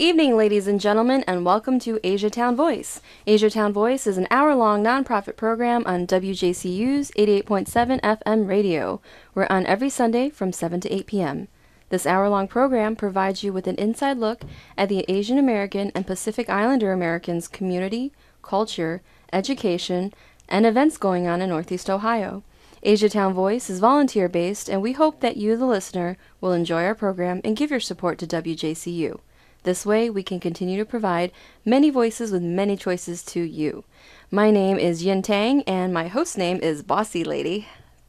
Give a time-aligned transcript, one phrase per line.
[0.00, 3.02] Evening, ladies and gentlemen, and welcome to Asiatown Voice.
[3.26, 9.02] Asiatown Voice is an hour long nonprofit program on WJCU's 88.7 FM radio.
[9.34, 11.48] We're on every Sunday from 7 to 8 p.m.
[11.90, 14.40] This hour long program provides you with an inside look
[14.78, 18.10] at the Asian American and Pacific Islander Americans' community,
[18.40, 19.02] culture,
[19.34, 20.14] education,
[20.48, 22.42] and events going on in Northeast Ohio.
[22.82, 26.94] Asiatown Voice is volunteer based, and we hope that you, the listener, will enjoy our
[26.94, 29.20] program and give your support to WJCU.
[29.62, 31.32] This way, we can continue to provide
[31.66, 33.84] many voices with many choices to you.
[34.30, 37.68] My name is Yin Tang, and my host name is Bossy Lady,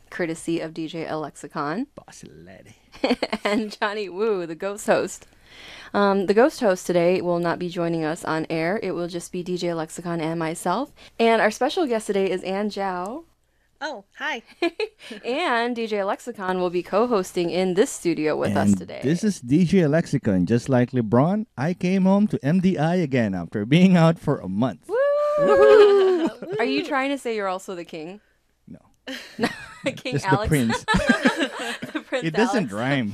[0.10, 2.78] courtesy of DJ Alexicon, Bossy lady.
[3.44, 5.28] and Johnny Woo, the ghost host.
[5.94, 8.80] Um, the ghost host today will not be joining us on air.
[8.82, 10.94] It will just be DJ Lexicon and myself.
[11.20, 13.26] And our special guest today is Anne Jiao.
[13.84, 14.44] Oh, hi.
[15.26, 19.00] and DJ Lexicon will be co-hosting in this studio with us today.
[19.02, 20.46] This is DJ Lexicon.
[20.46, 24.86] Just like LeBron, I came home to MDI again after being out for a month.
[24.88, 26.30] Woo!
[26.60, 28.22] Are you trying to say you're also the king?
[28.68, 28.80] No,
[29.96, 30.44] king just Alex.
[30.44, 30.84] the prince.
[31.94, 32.74] the Prince it doesn't Alex.
[32.74, 33.14] rhyme.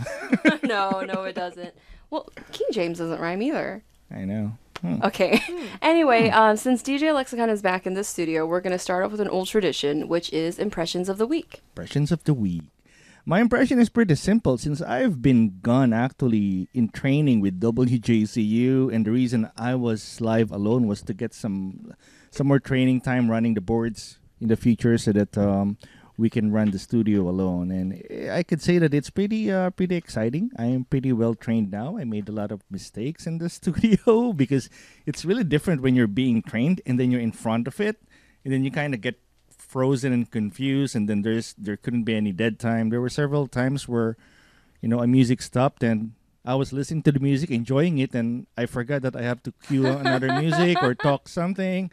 [0.63, 1.73] no, no, it doesn't.
[2.09, 3.83] Well, King James doesn't rhyme either.
[4.11, 4.57] I know.
[4.81, 5.01] Hmm.
[5.03, 5.41] Okay.
[5.81, 9.11] anyway, um, since DJ Lexicon is back in the studio, we're going to start off
[9.11, 11.61] with an old tradition, which is impressions of the week.
[11.75, 12.63] Impressions of the week.
[13.25, 19.05] My impression is pretty simple since I've been gone actually in training with WJCU, and
[19.05, 21.91] the reason I was live alone was to get some
[22.31, 25.77] some more training time running the boards in the future, so that um,
[26.17, 27.69] we can run the studio alone.
[27.71, 30.51] And I could say that it's pretty uh, pretty exciting.
[30.57, 31.97] I am pretty well trained now.
[31.97, 34.69] I made a lot of mistakes in the studio because
[35.05, 38.01] it's really different when you're being trained and then you're in front of it,
[38.43, 39.19] and then you kind of get
[39.67, 43.47] frozen and confused and then there's there couldn't be any dead time there were several
[43.47, 44.15] times where
[44.81, 46.13] you know a music stopped and
[46.45, 49.51] i was listening to the music enjoying it and i forgot that i have to
[49.67, 51.91] cue another music or talk something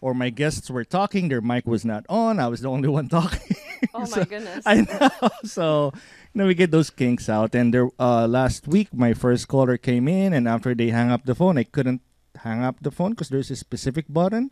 [0.00, 3.08] or my guests were talking their mic was not on i was the only one
[3.18, 3.56] talking
[3.94, 4.62] Oh my goodness.
[4.66, 5.28] I know.
[5.44, 5.92] So,
[6.34, 7.54] you know, we get those kinks out.
[7.54, 11.24] And there, uh, last week, my first caller came in, and after they hang up
[11.24, 12.02] the phone, I couldn't
[12.36, 14.50] hang up the phone because there's a specific button.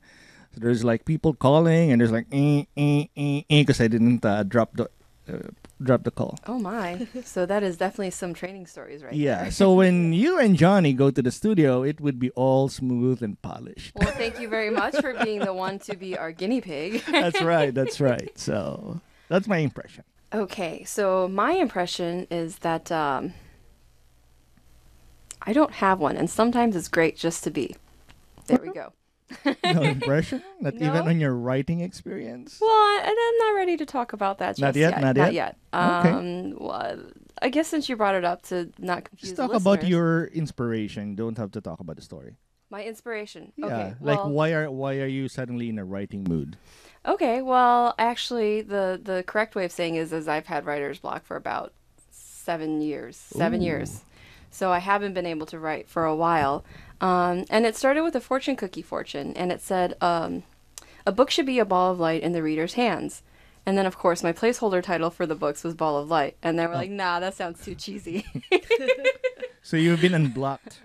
[0.55, 4.45] So there's like people calling, and there's like eh eh eh because I didn't uh,
[4.45, 4.89] drop the
[5.29, 5.39] uh,
[5.83, 6.39] drop the call.
[6.47, 7.07] Oh my.
[7.25, 9.43] So that is definitely some training stories right Yeah.
[9.43, 9.51] there.
[9.51, 13.41] So when you and Johnny go to the studio, it would be all smooth and
[13.43, 13.93] polished.
[13.95, 17.03] Well, thank you very much for being the one to be our guinea pig.
[17.11, 17.75] that's right.
[17.75, 18.31] That's right.
[18.39, 20.05] So that's my impression.
[20.33, 23.33] Okay, so my impression is that um,
[25.43, 27.77] I don't have one, and sometimes it's great just to be.
[28.47, 28.93] There we go.
[29.65, 30.43] No impression?
[30.61, 32.59] Not even on your writing experience?
[32.61, 35.33] Well, I, and I'm not ready to talk about that just Not yet, not Not
[35.33, 35.35] yet?
[35.35, 35.57] yet.
[35.75, 36.11] Okay.
[36.11, 36.99] Um, well,
[37.43, 41.15] I guess since you brought it up to not confuse Just talk about your inspiration.
[41.15, 42.37] Don't have to talk about the story.
[42.71, 43.53] my inspiration.
[43.57, 46.57] Yeah, Okay, like well, why are why are you suddenly in a writing mood?
[47.07, 51.25] Okay, well, actually, the the correct way of saying is is I've had writer's block
[51.25, 51.73] for about
[52.11, 53.65] seven years, seven Ooh.
[53.65, 54.05] years.
[54.51, 56.65] So I haven't been able to write for a while,
[57.01, 60.43] um, and it started with a fortune cookie fortune, and it said um,
[61.07, 63.23] a book should be a ball of light in the reader's hands.
[63.67, 66.59] And then, of course, my placeholder title for the books was Ball of Light, and
[66.59, 68.25] they were like, "Nah, that sounds too cheesy."
[69.61, 70.81] So you've been unblocked.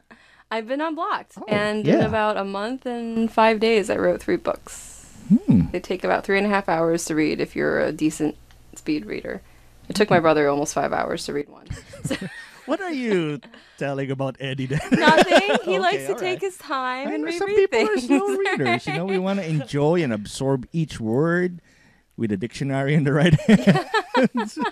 [0.51, 4.35] I've been unblocked, and in Oh, about a month and five days, I wrote three
[4.35, 5.09] books.
[5.30, 5.68] Hmm.
[5.72, 8.35] They take about three and a half hours to read if you're a decent
[8.75, 9.42] speed reader.
[9.88, 11.68] It took my brother almost five hours to read one.
[12.04, 12.18] So,
[12.65, 13.39] What are you
[13.77, 14.80] telling about Eddie then?
[14.92, 15.42] nothing.
[15.63, 18.06] He Okay, likes to all take his time I and reread some people are things.
[18.07, 18.88] slow readers.
[18.88, 21.62] You know, we want to enjoy and absorb each word
[22.15, 23.89] with a dictionary in the right hand.
[24.50, 24.63] so,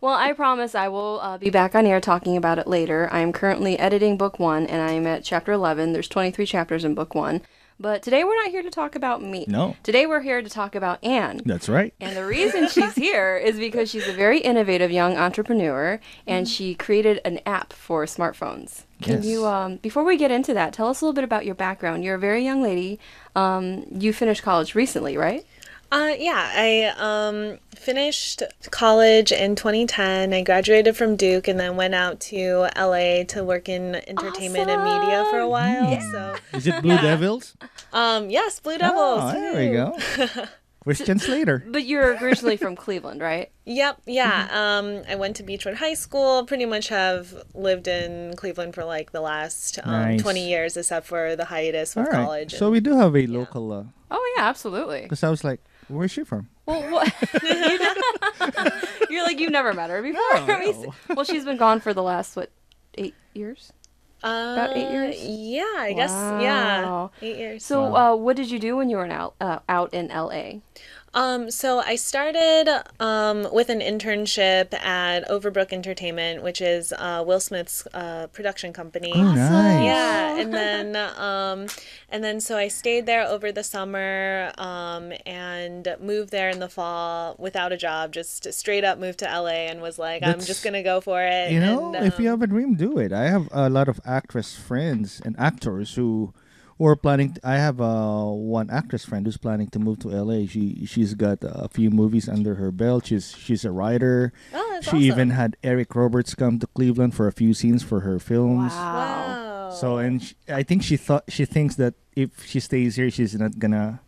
[0.00, 3.08] well, I promise I will uh, be back on air talking about it later.
[3.12, 5.92] I am currently editing book one, and I am at chapter 11.
[5.92, 7.42] There's 23 chapters in book one.
[7.80, 9.44] But today we're not here to talk about me.
[9.48, 9.76] No.
[9.82, 11.40] Today we're here to talk about Anne.
[11.44, 11.92] that's right.
[12.00, 16.74] And the reason she's here is because she's a very innovative young entrepreneur and she
[16.74, 18.82] created an app for smartphones.
[19.02, 19.26] Can Yes.
[19.26, 22.04] you, um, before we get into that, tell us a little bit about your background?
[22.04, 23.00] You're a very young lady.
[23.34, 25.44] Um, you finished college recently, right?
[25.92, 30.32] Uh, yeah, I um, finished college in 2010.
[30.32, 34.82] I graduated from Duke and then went out to LA to work in entertainment and
[34.82, 36.00] media for a while.
[36.12, 37.54] So, Is it Blue Devils?
[37.92, 39.20] um, yes, Blue Devils.
[39.22, 40.46] Oh, there we go.
[40.82, 41.62] Christian Slater.
[41.68, 43.50] But you're originally from Cleveland, right?
[43.66, 44.48] Yep, yeah.
[44.50, 46.44] Um, I went to Beachwood High School.
[46.46, 50.22] Pretty much have lived in Cleveland for like the last um, Nice.
[50.22, 52.24] 20 years, except for the hiatus All with right.
[52.24, 52.54] college.
[52.54, 53.72] So we do have a local.
[53.72, 53.84] Uh,
[54.14, 55.02] Oh, yeah, absolutely.
[55.02, 55.58] Because I was like,
[55.92, 56.48] where's she from?
[56.66, 57.12] Well, what?
[59.10, 60.20] you are like, you've never met her before.
[60.34, 60.94] No, no.
[61.14, 62.50] well, she's been gone for the last, what,
[62.96, 63.72] eight years?
[64.20, 65.16] About eight years?
[65.20, 66.10] Yeah, I guess.
[66.10, 67.64] Yeah, eight years.
[67.64, 70.60] So, uh, what did you do when you were in out, uh, out in LA?
[71.14, 77.40] Um, so I started um, with an internship at Overbrook Entertainment, which is uh, Will
[77.40, 79.12] Smith's uh, production company.
[79.14, 79.84] Oh, nice.
[79.84, 81.66] Yeah, and then um,
[82.08, 86.68] and then so I stayed there over the summer um, and moved there in the
[86.68, 90.64] fall without a job, just straight up moved to LA and was like, I'm just
[90.64, 91.52] gonna go for it.
[91.52, 93.12] You know, and, if you um, have a dream, do it.
[93.12, 96.32] I have a lot of actress friends and actors who
[96.82, 97.36] who are planning.
[97.44, 100.46] I have uh, one actress friend who's planning to move to LA.
[100.48, 103.06] She she's got a few movies under her belt.
[103.06, 104.32] She's she's a writer.
[104.52, 108.00] Oh, that's she even had Eric Roberts come to Cleveland for a few scenes for
[108.00, 108.72] her films.
[108.72, 109.70] Wow.
[109.70, 113.34] So and sh I think she thought she thinks that if she stays here, she's
[113.38, 114.00] not gonna.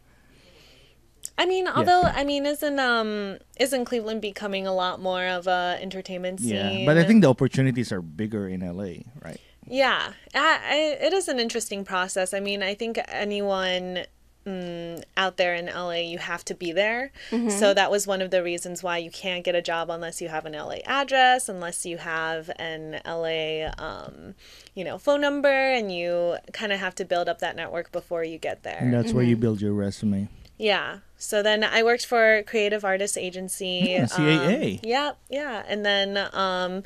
[1.38, 5.78] I mean, although I mean, isn't um isn't Cleveland becoming a lot more of a
[5.80, 6.82] entertainment scene?
[6.82, 9.38] Yeah, but I think the opportunities are bigger in LA, right?
[9.66, 12.34] Yeah, I, I, it is an interesting process.
[12.34, 14.04] I mean, I think anyone
[14.46, 17.12] mm, out there in LA, you have to be there.
[17.50, 20.28] So that was one of the reasons why you can't get a job unless you
[20.28, 24.34] have an LA address, unless you have an LA, um,
[24.74, 28.24] you know, phone number, and you kind of have to build up that network before
[28.24, 28.78] you get there.
[28.80, 30.28] And that's where you build your resume.
[30.58, 30.98] Yeah.
[31.16, 33.96] So then I worked for Creative Artists Agency.
[34.14, 34.74] Hmm, CAA.
[34.74, 35.62] Um, yeah, yeah.
[35.66, 36.82] And then um,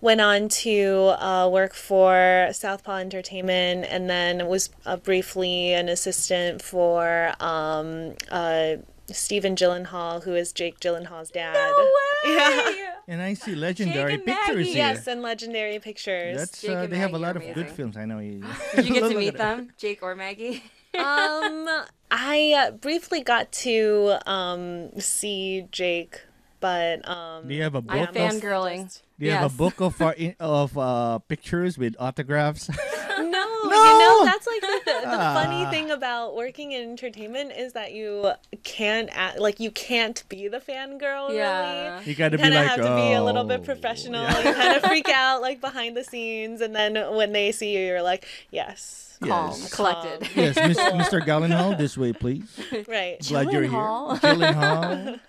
[0.00, 6.62] went on to uh, work for Southpaw Entertainment and then was uh, briefly an assistant
[6.62, 8.76] for um, uh,
[9.08, 11.54] Stephen Gyllenhaal, who is Jake Gyllenhaal's dad.
[11.54, 11.76] No
[12.26, 12.34] way!
[12.34, 12.94] Yeah.
[13.06, 14.76] And I see legendary pictures here.
[14.76, 16.38] Yes, and Legendary Pictures.
[16.38, 17.96] That's Jake uh, and they have a lot are of good films.
[17.96, 18.42] I know you.
[18.74, 20.62] Did you get to meet them, Jake or Maggie?
[20.98, 21.68] um,
[22.16, 26.22] I uh, briefly got to um, see Jake,
[26.60, 28.08] but um, Do you have a I'm book?
[28.10, 29.02] of, fangirling.
[29.18, 32.68] Do you have a book of uh, in, of uh, pictures with autographs?
[32.68, 33.44] No, No!
[33.64, 35.34] you know that's like the, the, the Ah.
[35.42, 38.32] funny thing about working in entertainment is that you
[38.64, 41.34] can't act, like you can't be the fangirl.
[41.34, 41.94] Yeah.
[41.96, 42.06] really.
[42.10, 43.64] you got to You be kind of like, have to be a little bit "Oh."
[43.64, 44.22] professional.
[44.22, 44.48] Yeah.
[44.48, 47.84] You kind of freak out like behind the scenes, and then when they see you,
[47.86, 49.72] you're like, yes, Calm, Yes.
[49.72, 50.28] collected.
[50.36, 51.20] yes, Miss, Mr.
[51.24, 52.44] Gallenhall, this way, please.
[52.88, 53.18] right.
[53.26, 53.70] Glad you're here.
[53.70, 54.18] Gyllenhaal.
[54.20, 55.20] Gyllenhaal.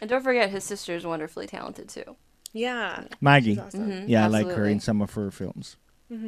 [0.00, 2.16] And don't forget, his sister is wonderfully talented too.
[2.52, 3.04] Yeah.
[3.20, 3.58] Maggie.
[3.58, 3.88] Awesome.
[3.90, 5.76] Mhm, Yeah, I like her in some of her films.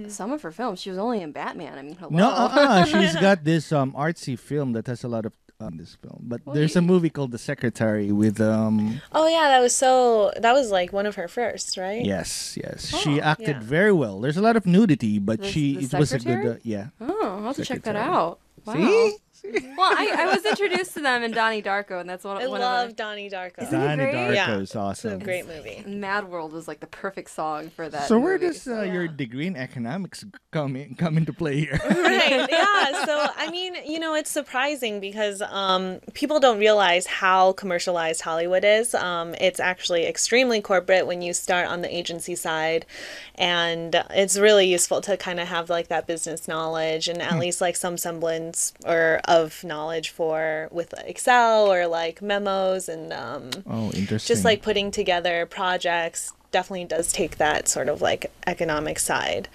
[0.09, 1.77] Some of her films, she was only in Batman.
[1.79, 2.09] I mean, hello.
[2.11, 5.95] No, uh-uh, she's got this um artsy film that has a lot of um, this
[6.01, 6.21] film.
[6.23, 10.33] But Well, there's a movie called The Secretary with um Oh yeah, that was so.
[10.41, 12.03] That was like one of her first, right?
[12.03, 12.97] yes, yes.
[12.97, 13.61] she Oh, acted yeah.
[13.61, 14.21] very well.
[14.21, 16.89] There's a lot of nudity, but The- she the it was a good uh, yeah.
[16.99, 18.41] Oh, I'll have to check that out.
[18.65, 18.75] Wow.
[18.75, 19.17] See?
[19.45, 22.61] Well, I, I was introduced to them in Donnie Darko, and that's one, I one
[22.61, 23.63] love of Donnie Darko.
[23.63, 24.03] Isn't Donnie?
[24.05, 24.57] Darko Yeah.
[24.57, 25.85] is It's a great movie.
[25.87, 28.09] Mad World was like the perfect song for that.
[28.09, 31.81] So where does uh, your degree in economics come in come into play here?
[31.91, 37.53] right yeah so i mean you know it's surprising because um, people don't realize how
[37.53, 42.87] commercialized hollywood is um, it's actually extremely corporate when you start on the agency side
[43.35, 47.61] and it's really useful to kind of have like that business knowledge and at least
[47.61, 53.91] like some semblance or of knowledge for with excel or like memos and um, oh,
[53.93, 54.35] interesting.
[54.35, 59.49] just like putting together projects definitely does take that sort of like economic side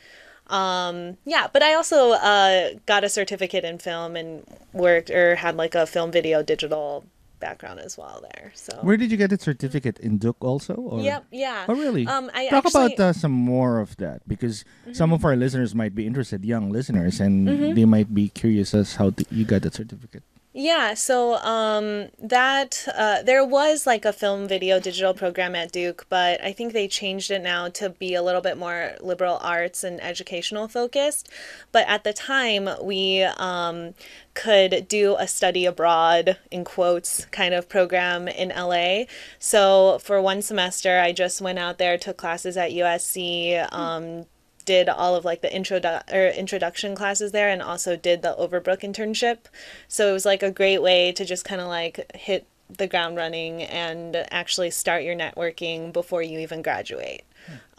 [0.47, 4.43] um yeah but i also uh got a certificate in film and
[4.73, 7.05] worked or had like a film video digital
[7.39, 10.75] background as well there so Where did you get the certificate in Duke also?
[10.75, 10.99] Or?
[11.01, 12.05] yep yeah Oh, really?
[12.07, 15.73] um i Talk actually about uh, some more of that because some of our listeners
[15.73, 17.73] might be interested, young listeners, and Mm-hmm.
[17.75, 20.23] they might be curious as how to, you got the certificate.
[20.51, 26.07] Yeah, so um, that uh, there was like a film video digital program at Duke,
[26.09, 29.83] but I think they changed it now to be a little bit more liberal arts
[29.83, 31.29] and educational focused.
[31.71, 33.93] But at the time, we um,
[34.33, 39.03] could do a study abroad in quotes kind of program in LA.
[39.37, 43.71] So for one semester, I just went out there, took classes at USC.
[43.71, 44.25] Um,
[44.69, 45.81] did all of like the intro
[46.13, 49.39] or introduction classes there and also did the Overbrook internship.
[49.87, 53.17] So it was like a great way to just kind of like hit the ground
[53.17, 57.23] running and actually start your networking before you even graduate.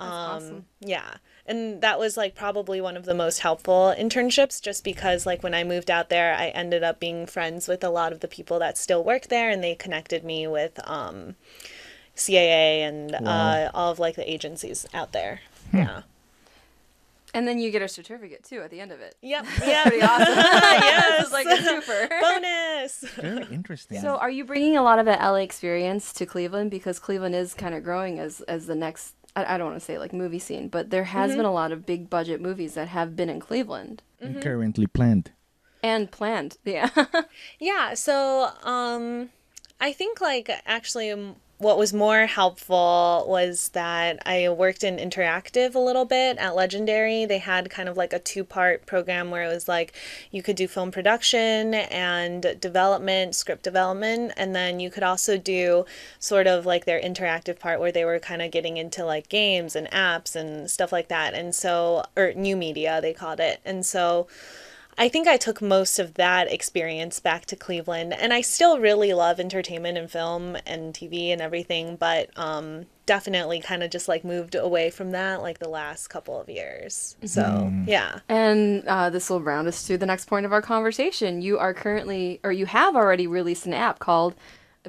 [0.01, 0.65] Um, awesome.
[0.81, 1.15] Yeah.
[1.47, 5.55] And that was like probably one of the most helpful internships just because like when
[5.55, 8.59] I moved out there, I ended up being friends with a lot of the people
[8.59, 11.37] that still work there and they connected me with um,
[12.17, 15.43] CAA and uh, all of like the agencies out there.
[15.73, 16.03] Yeah.
[17.33, 19.15] And then you get a certificate too at the end of it.
[19.23, 19.47] Yep.
[19.65, 19.83] Yeah.
[19.85, 20.27] Pretty awesome.
[20.37, 21.23] yes.
[21.23, 22.09] It's like a super.
[22.21, 23.05] Bonus.
[23.17, 24.01] Very interesting.
[24.01, 27.55] So, are you bringing a lot of that LA experience to Cleveland because Cleveland is
[27.55, 30.39] kind of growing as as the next I, I don't want to say like movie
[30.41, 33.39] scene, but there has been a lot of big budget movies that have been in
[33.41, 35.31] Cleveland And currently planned.
[35.83, 36.57] and planned.
[36.65, 36.89] Yeah.
[37.61, 39.31] Yeah, so um
[39.81, 45.75] I think like actually um, what was more helpful was that I worked in interactive
[45.75, 47.27] a little bit at Legendary.
[47.27, 49.93] They had kind of like a two-part program where it was like
[50.31, 55.85] you could do film production and development, script development, and then you could also do
[56.19, 59.77] sort of like their interactive part where they were kind of getting into like games
[59.77, 61.35] and apps and stuff like that.
[61.35, 63.61] And so or new media they called it.
[63.67, 64.29] And so
[65.01, 69.15] I think I took most of that experience back to Cleveland, and I still really
[69.15, 74.25] love entertainment and film and TV and everything, but um, definitely kind of just like
[74.25, 77.17] moved away from that like the last couple of years.
[77.25, 78.19] So, yeah.
[78.29, 81.41] And uh, this will round us to the next point of our conversation.
[81.41, 84.35] You are currently, or you have already released an app called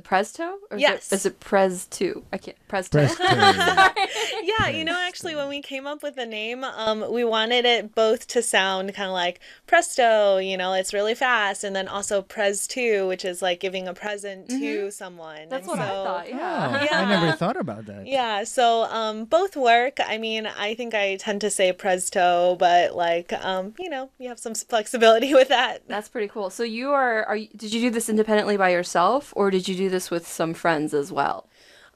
[0.03, 0.57] Presto?
[0.69, 1.11] Or is Yes.
[1.11, 2.23] It, is it Prez 2?
[2.31, 2.57] I can't.
[2.67, 2.99] Presto.
[3.05, 3.23] Presto.
[4.43, 7.93] Yeah, you know, actually, when we came up with the name, um, we wanted it
[7.93, 12.21] both to sound kind of like presto, you know, it's really fast, and then also
[12.23, 15.47] pres two, which is like giving a present to someone.
[15.49, 16.87] That's And what I so- thought, Oh, yeah.
[16.91, 18.07] I never thought about that.
[18.07, 19.97] Yeah, so um, both work.
[20.03, 24.27] I mean, I think I tend to say presto, but like, um, you know, you
[24.29, 25.87] have some flexibility with that.
[25.87, 26.49] That's pretty cool.
[26.49, 29.75] So you are, are you, did you do this independently by yourself or did you
[29.75, 31.47] do this with some friends as well?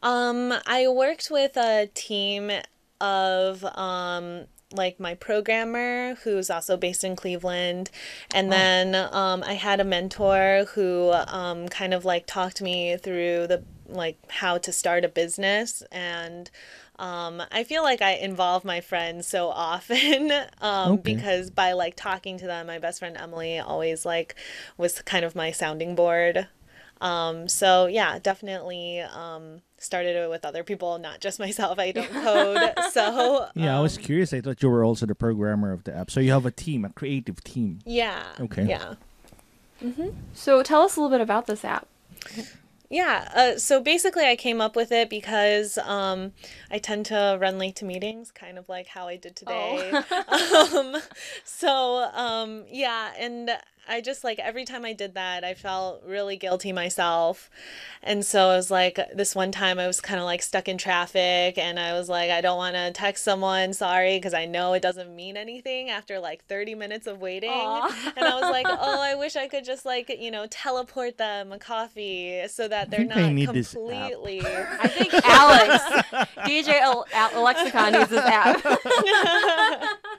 [0.04, 2.52] Um, I worked with a team
[3.02, 7.92] of um like my programmer who's also based in Cleveland
[8.34, 13.48] and then um I had a mentor who um kind of like talked me through
[13.48, 16.50] the like how to start a business and
[16.98, 21.14] um, I feel like I involve my friends so often um, Okay.
[21.16, 24.36] because by like talking to them, my best friend Emily always like
[24.78, 26.48] was kind of my sounding board.
[27.06, 31.78] Um, so yeah, definitely um, started it with other people, not just myself.
[31.78, 34.34] I don't code, so Yeah, I was um, curious.
[34.34, 36.10] I thought you were also the programmer of the app.
[36.10, 37.80] So you have a team, a creative team.
[37.86, 38.24] yeah.
[38.40, 38.66] Okay.
[38.66, 38.96] Yeah.
[40.34, 41.88] So tell us a little bit about this app.
[42.90, 46.34] Yeah, uh, so basically, I came up with it because um,
[46.70, 49.92] I tend to run late to meetings, kind of like how I did today.
[50.76, 50.98] um,
[51.44, 53.50] so, um, yeah, and
[53.88, 57.50] I just like every time I did that, I felt really guilty myself.
[58.02, 60.78] And so I was like, this one time I was kind of like stuck in
[60.78, 64.74] traffic, and I was like, I don't want to text someone, sorry, because I know
[64.74, 67.50] it doesn't mean anything after like 30 minutes of waiting.
[67.52, 68.14] Aw.
[68.16, 71.52] And I was like, oh, I wish I could just like, you know, teleport them
[71.52, 73.82] a coffee so that they're not need this app.
[73.82, 74.42] completely.
[74.46, 75.84] I think Alex,
[76.48, 78.62] DJ Al- Al- Lexicon needs this app.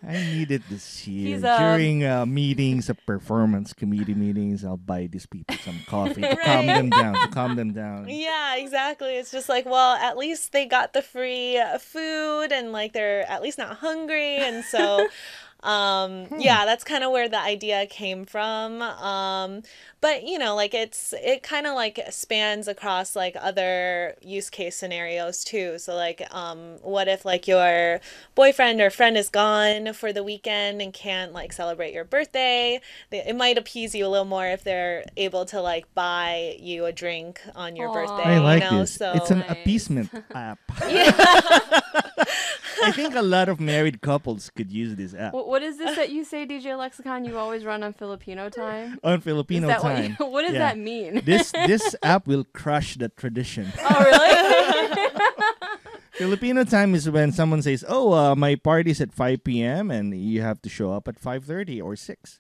[0.09, 1.35] I needed this year.
[1.37, 6.23] He's, um, During uh, meetings, uh, performance committee meetings, I'll buy these people some coffee
[6.23, 7.15] to calm them down.
[7.15, 8.09] To calm them down.
[8.09, 9.17] Yeah, exactly.
[9.17, 13.43] It's just like, well, at least they got the free food and like they're at
[13.43, 14.37] least not hungry.
[14.37, 15.09] And so,
[15.63, 18.83] um, yeah, that's kind of where the idea came from.
[18.83, 19.63] Um,
[20.01, 24.77] but you know, like it's, it kind of like spans across like other use case
[24.77, 25.79] scenarios too.
[25.79, 28.01] So, like, um, what if like your
[28.35, 32.81] boyfriend or friend is gone for the weekend and can't like celebrate your birthday?
[33.11, 36.93] It might appease you a little more if they're able to like buy you a
[36.93, 37.93] drink on your Aw.
[37.93, 38.37] birthday.
[38.37, 38.81] I like you know?
[38.81, 38.93] this.
[38.93, 39.51] So it's an Nice.
[39.51, 40.59] appeasement app.
[42.85, 45.97] I think a lot of married couples could use this app What, what is this
[45.97, 47.25] that you say, DJ Lexicon?
[47.25, 48.99] You always run on Filipino time?
[49.05, 50.17] on Is Filipino that time.
[50.19, 50.59] What, you, what does Yeah.
[50.61, 51.23] that mean?
[51.25, 53.73] this this app will crush the tradition.
[53.81, 55.11] oh, really?
[56.17, 60.41] Filipino time is when someone says, "Oh, uh, my party's at 5 p.m." and you
[60.41, 62.39] have to show up at 5:30 or 6.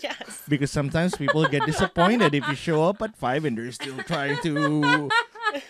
[0.00, 0.42] yes.
[0.48, 4.38] Because sometimes people get disappointed if you show up at 5 and they're still trying
[4.46, 5.10] to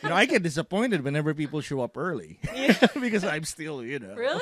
[0.03, 2.39] You know, I get disappointed whenever people show up early.
[2.55, 2.87] yeah.
[3.01, 4.15] because I'm still, you know.
[4.15, 4.41] really?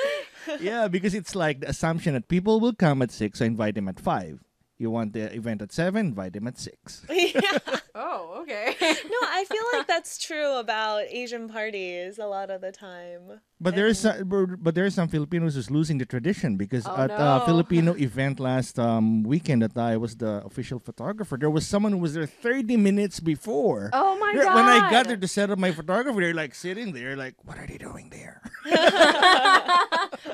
[0.59, 3.87] Yeah, because it's like the assumption that people will come at 6, so invite them
[3.87, 4.39] at 5.
[4.77, 7.05] You want the event at 7, invite them at 6.
[7.09, 7.57] yeah.
[7.95, 8.75] Oh, okay.
[8.81, 13.39] No, I feel like that's true about Asian parties a lot of the time.
[13.61, 17.11] But there's some, but there are some Filipinos who's losing the tradition because Oh, at
[17.11, 17.43] a.
[17.45, 21.99] Filipino event last um, weekend that I was the official photographer, there was someone who
[21.99, 23.89] was there 30 minutes before.
[23.93, 24.55] Oh my They're- god.
[24.55, 27.57] When I got there to set up my photography, they're like sitting there, like, what
[27.57, 28.41] are they doing there?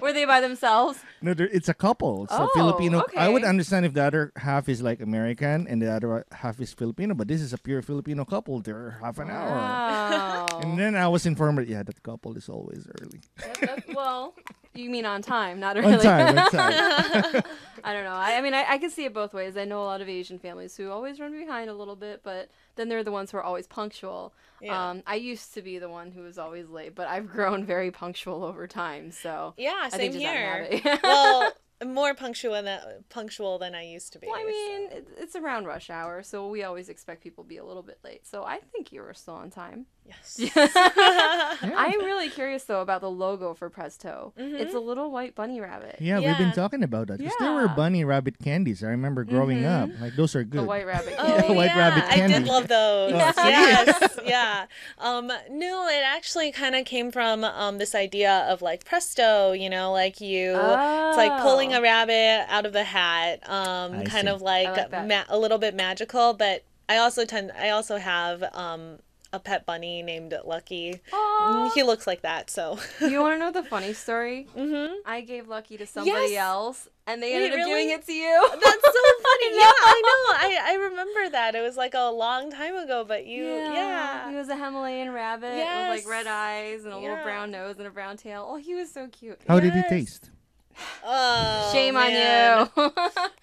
[0.01, 0.99] Were they by themselves?
[1.21, 2.23] no, it's a couple.
[2.23, 3.03] It's a Oh, Filipino.
[3.17, 6.73] I would understand if the other half is like American and the other half is
[6.73, 8.61] Filipino, but this is a pure Filipino couple.
[8.61, 9.49] They're half an hour.
[9.55, 10.45] Wow.
[10.61, 13.21] And then I was informed that yeah, that couple is always early.
[13.93, 14.33] well,
[14.75, 15.93] you mean on time, not early.
[15.93, 16.73] On time, on time.
[17.83, 18.11] I don't know.
[18.13, 19.55] I, I mean, I, I can see it both ways.
[19.57, 22.49] I know a lot of Asian families who always run behind a little bit, but
[22.75, 24.33] then they're the ones who are always punctual.
[24.61, 24.89] Yeah.
[24.89, 27.91] Um, I used to be the one who was always late, but I've grown very
[27.91, 29.11] punctual over time.
[29.11, 30.99] So Yeah, I same think just out here.
[31.03, 31.53] of
[31.85, 34.27] more punctual than punctual than I used to be.
[34.27, 37.57] Well, I mean, it, it's around rush hour, so we always expect people to be
[37.57, 38.27] a little bit late.
[38.27, 39.85] So I think you were still on time.
[40.05, 40.39] Yes.
[40.55, 44.33] I'm really curious though about the logo for Presto.
[44.37, 45.97] It's a little white bunny rabbit.
[45.99, 47.19] Yeah, we've been talking about that.
[47.19, 48.83] 'cause there were bunny rabbit candies.
[48.83, 49.89] I remember growing up.
[49.99, 50.61] Like those are good.
[50.61, 51.15] The white rabbit.
[51.19, 51.55] Oh, candy.
[51.55, 53.13] White yeah, rabbit I did love those.
[53.13, 54.65] Oh, yes, yeah.
[54.99, 59.69] Um, no, it actually kind of came from um, this idea of like presto, you
[59.69, 61.09] know, like you, oh.
[61.09, 61.79] it's like pulling Oh.
[61.79, 64.33] a rabbit out of the hat, um, I kind see.
[64.33, 66.33] of like, like ma- a little bit magical.
[66.33, 68.99] But I also tend, I also have um,
[69.31, 71.01] a pet bunny named Lucky.
[71.13, 71.67] Aw.
[71.69, 72.79] Mm, He looks like that, so.
[72.99, 74.47] You want to know the funny story?
[74.57, 74.93] Mm-hmm.
[75.05, 76.39] I gave Lucky to somebody Yes.
[76.39, 78.49] else, and they Wait, ended up giving it to you.
[78.51, 78.61] That's so
[79.23, 79.55] funny.
[79.55, 80.47] yeah, I know.
[80.47, 81.53] I, I remember that.
[81.55, 84.29] It was like a long time ago, but you, yeah.
[84.31, 87.85] He was a Himalayan rabbit with like red eyes and a little brown nose and
[87.87, 88.47] a brown tail.
[88.49, 89.39] Oh, he was so cute.
[89.47, 90.31] How did he taste?
[91.05, 92.59] Oh, Shame man.
[92.59, 92.91] on you.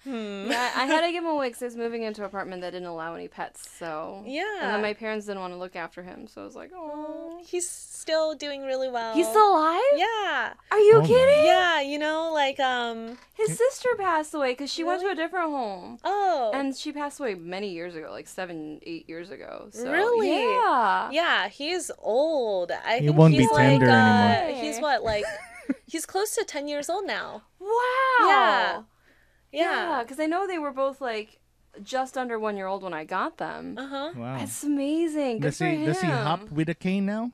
[0.07, 0.49] Hmm.
[0.49, 2.71] yeah, I had to give him away because I was moving into an apartment that
[2.71, 3.69] didn't allow any pets.
[3.77, 4.43] So Yeah.
[4.61, 7.41] and then my parents didn't want to look after him, so I was like, oh,
[7.45, 9.13] He's still doing really well.
[9.13, 9.81] he's still alive?
[9.97, 10.53] Yeah.
[10.71, 11.07] Are you Oh my.
[11.07, 11.45] kidding?
[11.45, 15.49] Yeah, you know, like um His sister passed away because she went to a different
[15.49, 15.99] home.
[16.05, 16.51] oh.
[16.53, 19.67] And she passed away many years ago, like seven, eight years ago.
[19.71, 20.29] So, Really?
[20.53, 21.09] Yeah.
[21.11, 22.71] yeah, he's old.
[22.71, 24.63] I He think won't be he's like tender uh, anymore.
[24.63, 25.25] he's what like
[25.87, 27.43] he's close to 10 years old now.
[27.59, 27.69] Wow.
[28.21, 28.81] Yeah.
[29.51, 30.03] Yeah, Yeah.
[30.03, 31.39] because I know they were both like
[31.83, 33.75] just under one year old when I got them.
[33.77, 34.11] Uh-huh.
[34.15, 34.37] Wow.
[34.39, 35.39] That's amazing.
[35.39, 35.85] Good Does for he him.
[35.85, 37.31] does he hop with a cane now?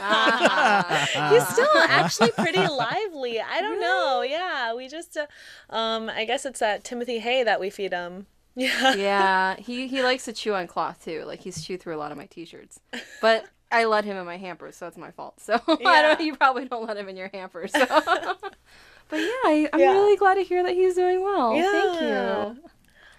[0.00, 1.30] Ah.
[1.32, 3.40] He's still actually pretty lively.
[3.40, 4.22] I don't know.
[4.22, 5.26] Yeah, we just uh,
[5.74, 8.26] um I guess it's that Timothy Hay that we feed him.
[8.58, 8.94] Yeah.
[8.94, 11.24] yeah, he he likes to chew on cloth too.
[11.26, 12.80] Like he's chewed through a lot of my t-shirts.
[13.20, 15.40] But I let him in my hamper, so it's my fault.
[15.40, 16.02] So I Yeah.
[16.02, 16.20] don't.
[16.20, 17.66] You probably don't let him in your hamper.
[17.68, 17.78] So.
[19.08, 19.92] but yeah, I, I'm Yeah.
[19.92, 21.52] really glad to hear that he's doing well.
[21.52, 22.62] Thank you.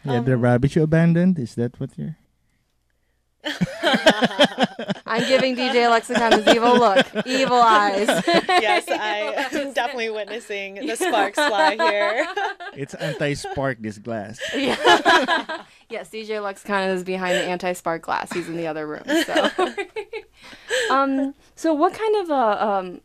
[0.03, 1.37] Yeah, the um, rabbit you abandoned.
[1.39, 2.17] Is that what you're?
[5.05, 8.07] I'm giving DJ Lexicon his evil look, evil eyes.
[8.27, 12.27] yes, I am definitely witnessing the sparks fly here.
[12.73, 14.39] It's anti-spark this glass.
[14.53, 14.75] Yeah.
[15.89, 18.31] yes, DJ Lexicon is behind the anti-spark glass.
[18.31, 19.03] He's in the other room.
[19.25, 19.49] So,
[20.91, 23.01] um, so what kind of uh, um,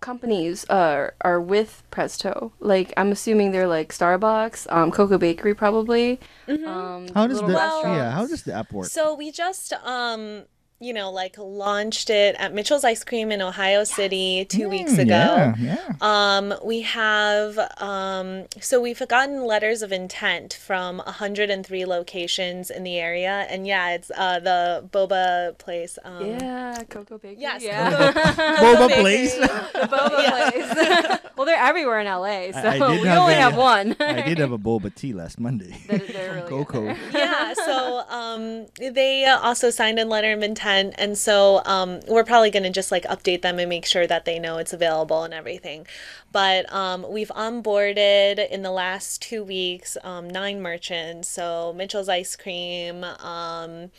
[0.00, 2.52] companies are are with Presto?
[2.60, 6.20] Like, I'm assuming they're like Starbucks, um, Koko Bakery, probably.
[6.46, 8.12] Um, How does the little yeah?
[8.12, 8.86] How does the app work?
[8.86, 10.44] So we just um
[10.80, 14.98] you know like launched it at Mitchell's Ice Cream in Ohio City 2 weeks Mm,
[15.00, 15.08] ago.
[15.08, 15.92] Yeah, yeah.
[16.00, 22.96] Um, we have um, so we've gotten letters of intent from 103 locations in the
[22.98, 25.98] area, and yeah, it's uh, the boba place.
[26.04, 27.36] Um, Yeah, Koko Bakery.
[27.40, 27.90] Yes, yeah.
[27.92, 29.02] Boba Bakery.
[29.02, 29.34] place.
[29.34, 29.48] the
[29.90, 31.20] boba place.
[31.36, 33.96] well, they're everywhere in LA, so I did we have only a- have one.
[33.98, 35.76] I did have a boba tea last Monday.
[35.88, 36.94] They're- they're really good Koko.
[37.12, 42.50] yeah so um they also signed a letter of intent and so um we're probably
[42.50, 45.32] going to just like update them and make sure that they know it's available and
[45.34, 45.86] everything
[46.32, 52.36] but um we've onboarded in the last two weeks um nine merchants so mitchell's ice
[52.36, 53.90] cream um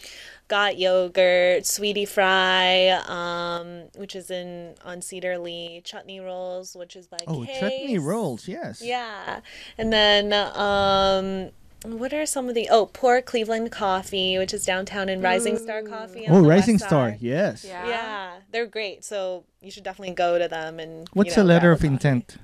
[0.48, 7.08] got yogurt sweetie fry um which is in on cedar lee chutney rolls which is
[7.08, 7.60] by Oh, Case.
[7.60, 8.48] chutney rolls.
[8.48, 8.82] Yes.
[8.82, 9.42] Yeah.
[9.78, 11.52] And then um
[11.84, 15.82] what are some of the oh, Pour Cleveland Coffee, which is downtown in Rising Star
[15.82, 16.28] Coffee.
[16.28, 17.12] on Oh, Rising Star.
[17.12, 17.18] side.
[17.22, 17.64] Yes.
[17.66, 17.88] Yeah.
[17.88, 19.04] Yeah, they're great.
[19.06, 21.02] So you should definitely go to them and.
[21.02, 21.88] you What's know, a letter of coffee.
[21.88, 22.38] intent?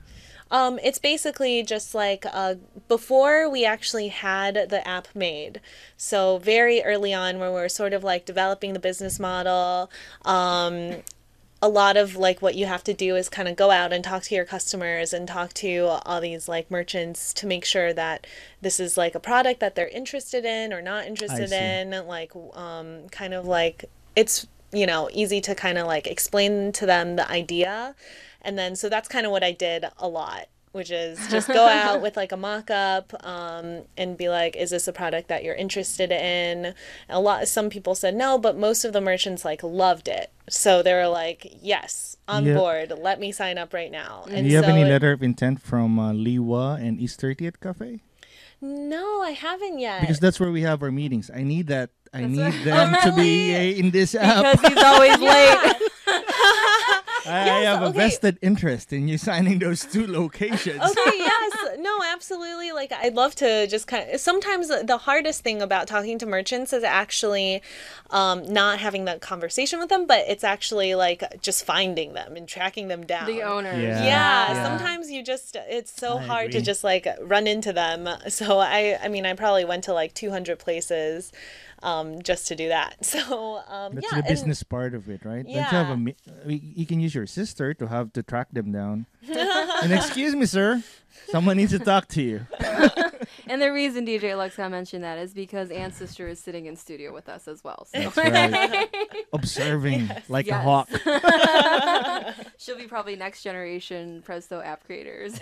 [0.51, 2.55] Um, it's basically just like uh,
[2.87, 5.59] before we actually had the app made.
[5.97, 9.89] So very early on, when we were sort of like developing the business model,
[10.23, 10.97] um,
[11.65, 14.04] a lot of like what you have to do is kind of go out and
[14.04, 18.28] talk to your customers and talk to all these like merchants to make sure that
[18.62, 22.06] this is like a product that they're interested in or not interested in.
[22.06, 26.86] Like, um, kind of like it's you know easy to kind of like explain to
[26.86, 27.95] them the idea
[28.43, 31.65] and then so that's kind of what i did a lot which is just go
[31.67, 35.55] out with like a mock-up um, and be like is this a product that you're
[35.55, 36.73] interested in
[37.09, 40.83] a lot some people said no but most of the merchants like loved it so
[40.83, 42.55] they were like yes on Yeah.
[42.55, 45.61] board let me sign up right now Do you have any it- letter of intent
[45.61, 48.01] from uh, Li Wah and East 30th Cafe?
[48.61, 51.29] no i haven't yet Because that's where we have our meetings.
[51.33, 51.89] I need that.
[52.13, 52.63] I That's need right.
[52.63, 54.59] them Oh, to be uh, in this app.
[54.61, 55.75] Because he's always late.
[57.31, 60.79] Have a vested interest in you signing those two locations.
[60.81, 65.61] okay yes no absolutely like i'd love to just kind of sometimes the hardest thing
[65.61, 67.61] about talking to merchants is actually
[68.11, 72.47] um, not having that conversation with them but it's actually like just finding them and
[72.47, 73.77] tracking them down The owners.
[73.81, 74.03] Yeah.
[74.03, 74.63] yeah, Yeah.
[74.63, 76.65] sometimes you just it's so I hard to agree.
[76.65, 80.59] just like run into them so i i mean i probably went to like 200
[80.59, 81.31] places
[81.85, 85.21] um, just to do that so um, That's yeah the and- business part of it,
[85.23, 85.45] right?
[85.45, 86.33] Don't you have a Yeah.
[86.33, 89.05] uh, you can use your sister to have to track them down.
[89.29, 90.81] and excuse me, sir,
[91.30, 92.47] someone needs to talk to you.
[93.47, 97.13] And the reason DJ Alexa mentioned that is because Anne's sister is sitting in studio
[97.13, 97.86] with us as well.
[97.91, 98.89] So That's right.
[99.34, 100.89] Observing like a hawk.
[102.58, 105.39] she'll be probably next generation Presto app creators.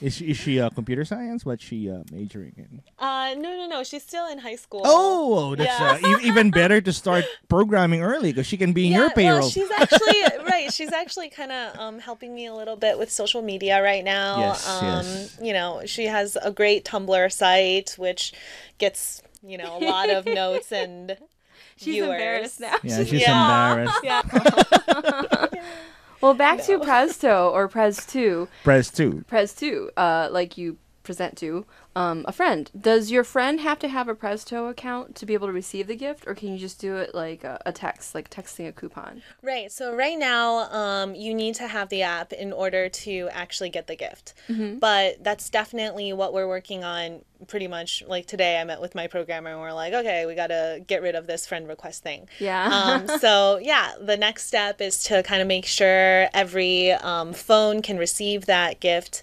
[0.00, 1.44] Is she, is she uh, computer science?
[1.44, 2.82] What's she uh, majoring in?
[2.98, 6.80] uh no no no she's still in high school Oh, that's uh, e- even better
[6.80, 9.40] to start programming early because she can be in your payroll.
[9.40, 10.72] Well, she's actually right.
[10.72, 14.38] She's actually kind of um, helping me a little bit with social media right now.
[14.38, 14.97] Yes, um, yes.
[15.42, 18.32] You know, she has a great Tumblr site which
[18.78, 21.16] gets you know a lot of notes and
[21.76, 22.10] She's viewers.
[22.10, 22.76] embarrassed now.
[22.82, 23.72] yeah, she's Yeah.
[23.72, 24.00] embarrassed.
[24.04, 25.46] Yeah.
[26.20, 28.48] Well, back to Presto or Pres 2.
[28.64, 29.24] Press two.
[29.28, 30.76] Pres 2, uh, like you
[31.08, 31.64] present to
[31.96, 32.70] um, a friend.
[32.78, 35.96] Does your friend have to have a Presto account to be able to receive the
[35.96, 39.22] gift, or can you just do it like a, a text, like texting a coupon?
[39.42, 39.72] Right.
[39.72, 43.86] So right now, um, you need to have the app in order to actually get
[43.86, 44.34] the gift.
[44.78, 47.22] But that's definitely what we're working on.
[47.46, 50.48] Pretty much like today, I met with my programmer and we're like, okay, we got
[50.48, 52.28] to get rid of this friend request thing.
[52.38, 52.68] Yeah.
[52.68, 57.80] um, so yeah, the next step is to kind of make sure every um, phone
[57.80, 59.22] can receive that gift,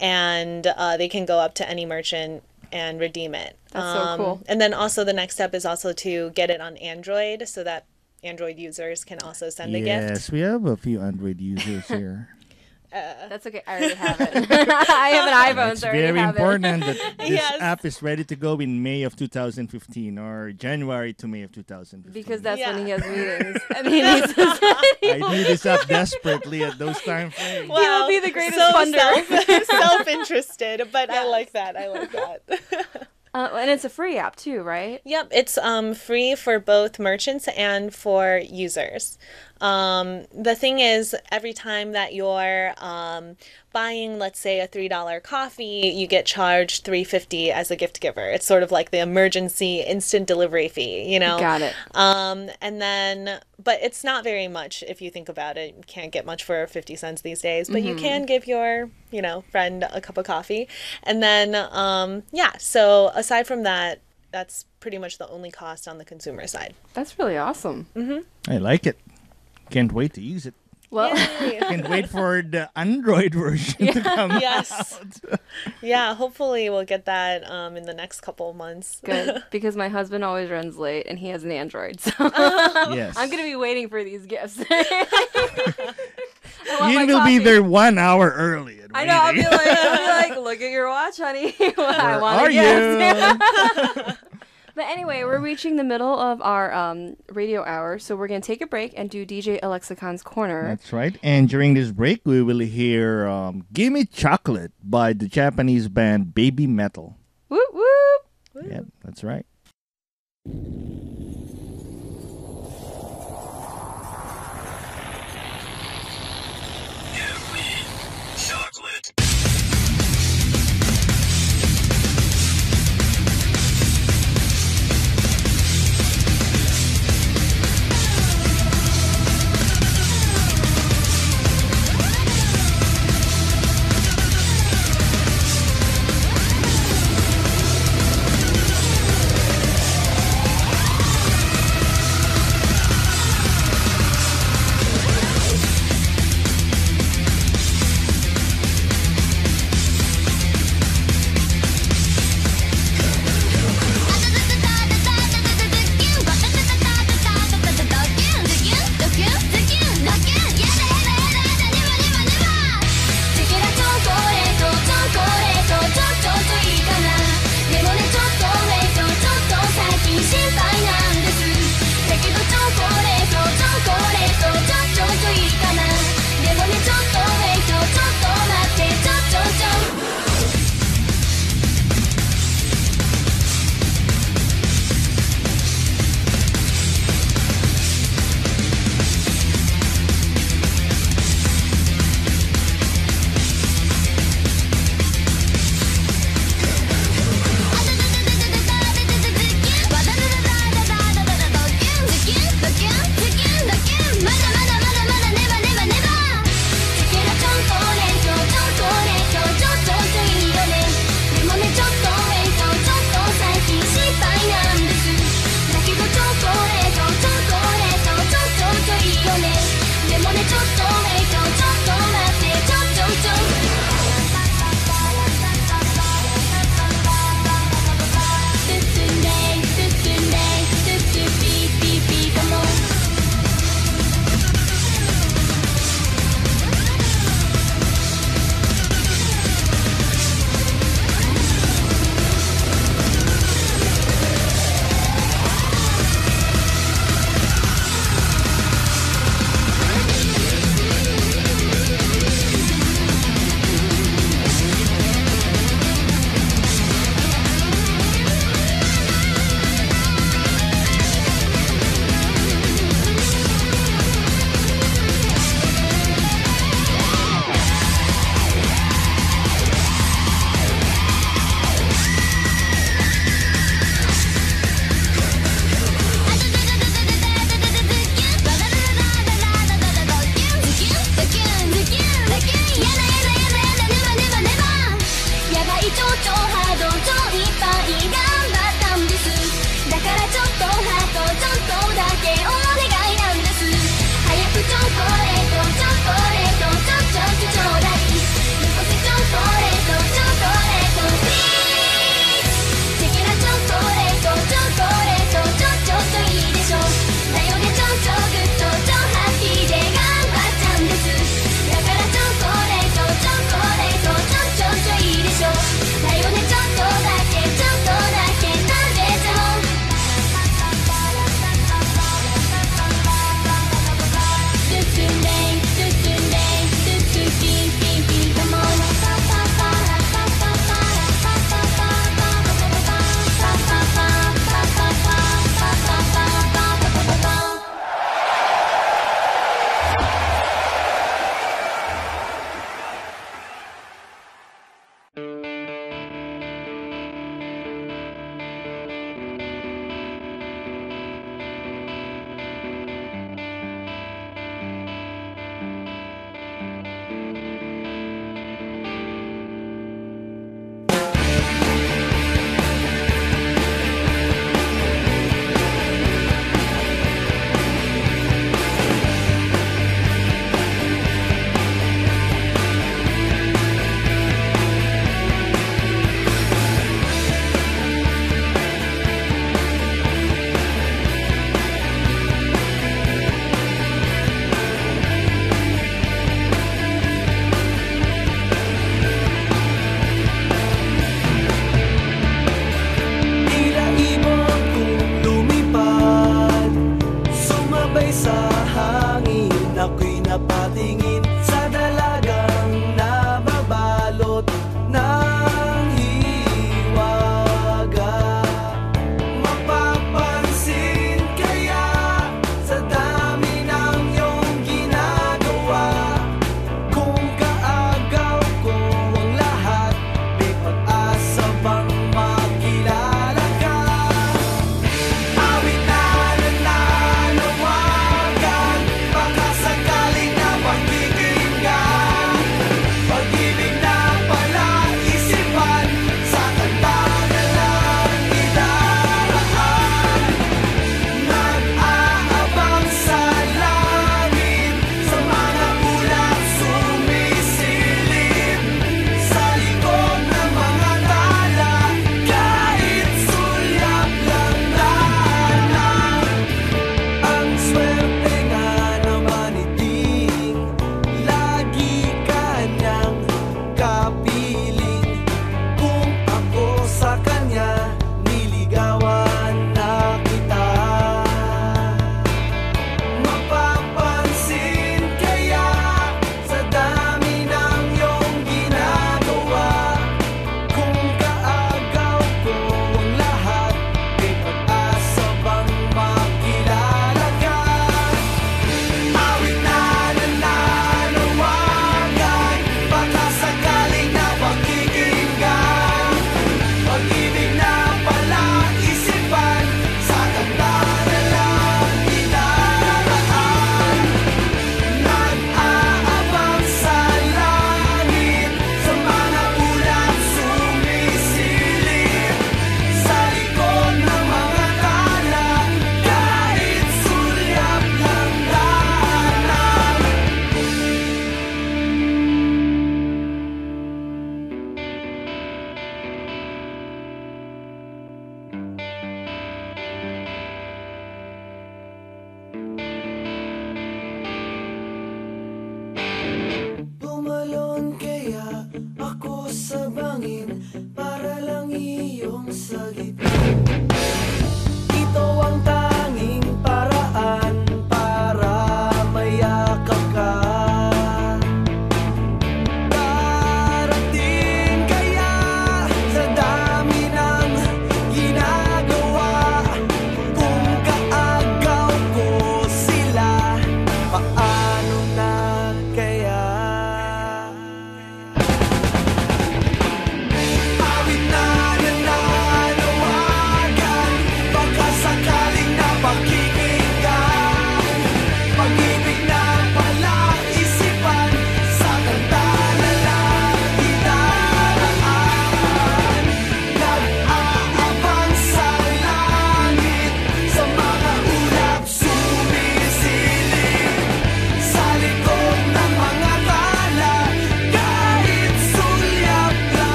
[0.00, 3.56] and uh, they can go up to any merchant and redeem it.
[3.72, 4.42] That's so Um, cool.
[4.46, 7.86] And then also the next step is also to get it on Android so that
[8.22, 9.88] Android users can also send a gift.
[10.10, 12.28] Yes, we have a few Android users here.
[12.90, 13.62] That's okay.
[13.66, 14.30] I already have it.
[14.50, 17.60] I have an iPhone, it's so very have important that this Yes.
[17.60, 22.12] app is ready to go in May of 2015 or January to May of 2015.
[22.12, 23.60] Because that's when he has meetings.
[23.74, 27.68] I mean, he's I need this app desperately at those time frames.
[27.68, 29.44] Wow, be the greatest so funder.
[29.44, 31.76] Self, self-interested, but I like that.
[31.76, 33.08] I like that.
[33.34, 35.00] uh, and it's a free app too, right?
[35.04, 39.18] Yep, it's um, free for both merchants and for users.
[39.60, 43.36] Um, the thing is, every time that you're um,
[43.72, 48.00] buying, let's say, a three dollar coffee, you get charged three fifty as a gift
[48.00, 48.28] giver.
[48.28, 51.38] It's sort of like the emergency instant delivery fee, you know.
[51.38, 51.74] Got it.
[51.94, 55.74] Um, and then, but it's not very much if you think about it.
[55.76, 59.22] You can't get much for 50 cents these days, but you can give your, you
[59.22, 60.68] know, friend a cup of coffee.
[61.02, 65.98] And then, um, yeah, so aside from that, that's pretty much the only cost on
[65.98, 66.74] the consumer side.
[66.94, 67.86] That's really awesome.
[68.48, 68.98] I like it.
[69.70, 70.54] Can't wait to use it.
[70.90, 71.58] Well, Yay.
[71.60, 74.98] Can't wait for the Android version to come yes.
[75.82, 78.98] Yeah, hopefully we'll get that um, in the next couple of months.
[79.04, 83.18] good because my husband always runs late and he has an Android, so Yes.
[83.18, 84.58] I'm gonna be waiting for these gifts.
[84.70, 85.94] I
[86.90, 88.80] You will be there one hour early.
[88.80, 89.18] and I know.
[89.20, 91.54] I'll be like, I'll be like, look at your watch, honey.
[91.60, 94.16] I want are you?
[94.78, 98.62] But anyway, we're reaching the middle of our um, radio hour, so we're gonna take
[98.62, 100.68] a break and do DJ Alexicon's corner.
[100.68, 101.18] That's right.
[101.20, 106.68] And during this break, we will hear um, "Gimme Chocolate" by the Japanese band Baby
[106.68, 107.16] Metal.
[107.48, 108.70] Whoop whoop.
[108.70, 109.44] Yep, that's right.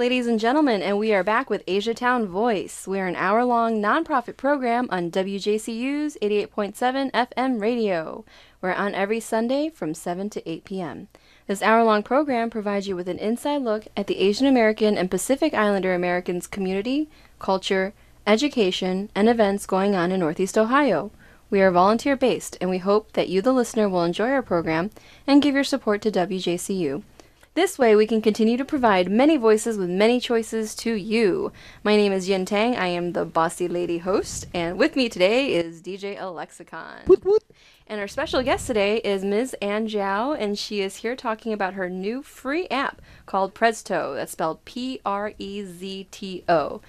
[0.00, 2.88] Ladies and gentlemen, and we are back with Asia Town Voice.
[2.88, 8.24] We're an hour long nonprofit program on WJCU's 88.7 FM radio.
[8.62, 11.08] We're on every Sunday from 7 to 8 p.m.
[11.46, 15.10] This hour long program provides you with an inside look at the Asian American and
[15.10, 17.92] Pacific Islander Americans community, culture,
[18.26, 21.10] education, and events going on in Northeast Ohio.
[21.50, 24.92] We are volunteer based, and we hope that you, the listener, will enjoy our program
[25.26, 27.02] and give your support to WJCU.
[27.60, 31.52] This way, we can continue to provide many voices with many choices to you.
[31.84, 32.74] My name is Yin Tang.
[32.74, 37.00] I am the bossy lady host, and with me today is DJ Alexicon.
[37.06, 37.44] Woot woot.
[37.90, 39.56] And our special guest today is Ms.
[39.60, 44.14] Anne Jiao, and she is here talking about her new free app called Prezto.
[44.14, 46.82] That's spelled P R E Z T O.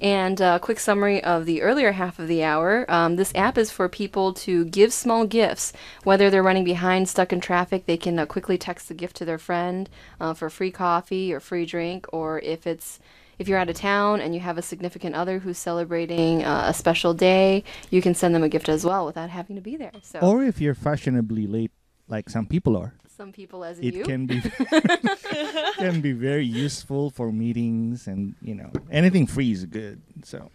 [0.00, 3.70] And a quick summary of the earlier half of the hour um, this app is
[3.70, 5.74] for people to give small gifts.
[6.04, 9.26] Whether they're running behind, stuck in traffic, they can uh, quickly text the gift to
[9.26, 12.98] their friend uh, for free coffee or free drink, or if it's
[13.38, 16.74] if you're out of town and you have a significant other who's celebrating uh, a
[16.74, 19.92] special day, you can send them a gift as well without having to be there.
[20.02, 21.72] So Or if you're fashionably late,
[22.08, 24.40] like some people are, some people, as it you, can be
[25.78, 30.02] can be very useful for meetings and you know anything free is good.
[30.22, 30.50] So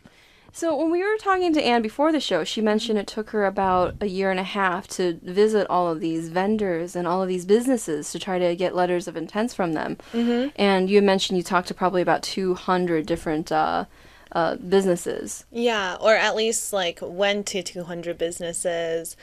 [0.53, 3.45] So when we were talking to Anne before the show, she mentioned it took her
[3.45, 7.29] about a year and a half to visit all of these vendors and all of
[7.29, 9.97] these businesses to try to get letters of intents from them.
[10.11, 10.49] Mm-hmm.
[10.57, 13.85] And you mentioned you talked to probably about 200 different uh,
[14.33, 15.45] uh, businesses.
[15.51, 19.15] Yeah, or at least like went to 200 businesses.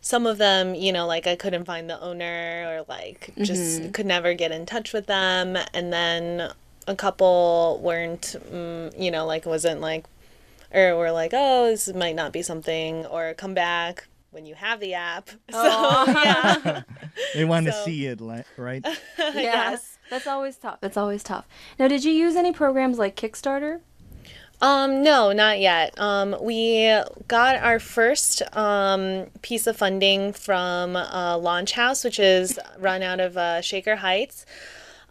[0.00, 4.06] Some of them, you know, like I couldn't find the owner or like just could
[4.06, 5.58] never get in touch with them.
[5.74, 6.52] And then
[6.86, 10.06] a couple weren't, mm, you know, like wasn't like,
[10.72, 14.80] or were like, oh, this might not be something, or come back when you have
[14.80, 15.30] the app.
[15.50, 16.82] So, yeah.
[17.34, 18.84] they want to see it, li- right?
[19.18, 19.98] yes.
[20.08, 20.78] That's always tough.
[20.80, 21.46] That's always tough.
[21.78, 23.80] Now, did you use any programs like Kickstarter?
[24.62, 25.98] Um, no, not yet.
[25.98, 26.86] Um, we
[27.28, 33.20] got our first um, piece of funding from uh, Launch House, which is run out
[33.20, 34.44] of uh, Shaker Heights.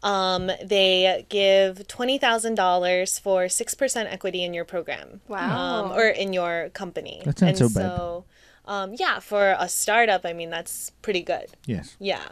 [0.03, 5.85] Um, they give twenty thousand dollars for six percent equity in your program, Wow.
[5.85, 7.21] um, or in your company.
[7.25, 7.73] That's not and so bad.
[7.97, 8.25] So,
[8.65, 11.47] um, yeah, for a startup, I mean that's pretty good.
[11.65, 11.97] Yes.
[11.99, 12.23] Yeah.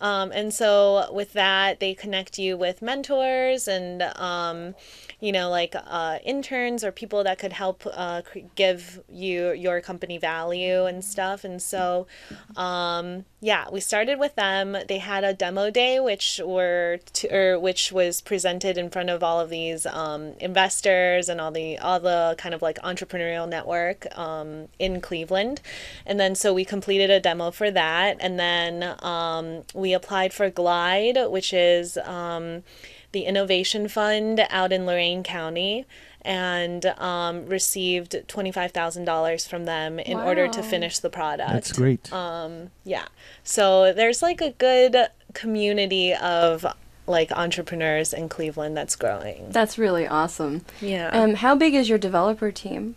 [0.00, 4.74] Um, and so with that, they connect you with mentors and, um,
[5.20, 8.22] you know, like uh, interns or people that could help uh,
[8.54, 11.44] give you your company value and stuff.
[11.44, 12.06] And so,
[12.56, 14.76] um, yeah, we started with them.
[14.86, 19.22] They had a demo day, which were to, or which was presented in front of
[19.22, 24.06] all of these um, investors and all the all the kind of like entrepreneurial network
[24.18, 25.62] um, in Cleveland.
[26.04, 30.48] And then so we completed a demo for that, and then um, we applied for
[30.50, 32.62] Glide, which is um,
[33.10, 35.84] the innovation fund out in Lorain County.
[36.22, 41.50] And um, received twenty five thousand dollars from them in order to finish the product.
[41.50, 42.12] That's great.
[42.12, 43.06] Um, yeah.
[43.42, 44.94] So there's like a good
[45.32, 46.66] community of
[47.06, 49.48] like entrepreneurs in Cleveland that's growing.
[49.48, 50.60] That's really awesome.
[50.82, 51.08] Yeah.
[51.08, 52.96] Um, how big is your developer team?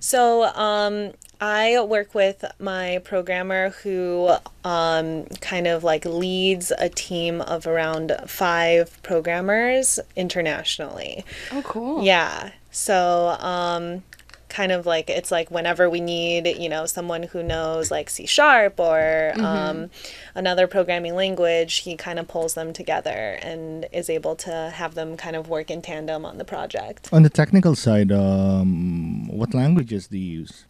[0.00, 4.30] So um, I work with my programmer who
[4.64, 11.24] um, kind of like leads a team of around five programmers internationally.
[11.52, 12.02] Oh, cool.
[12.02, 12.50] Yeah.
[12.70, 14.02] So, um,
[14.56, 18.24] kind of like it's like whenever we need, you know, someone who knows like C
[18.24, 19.90] sharp or um,
[20.34, 25.18] another programming language, he kind of pulls them together and is able to have them
[25.18, 27.10] kind of work in tandem on the project.
[27.12, 30.64] On the technical side, um, what languages do you use?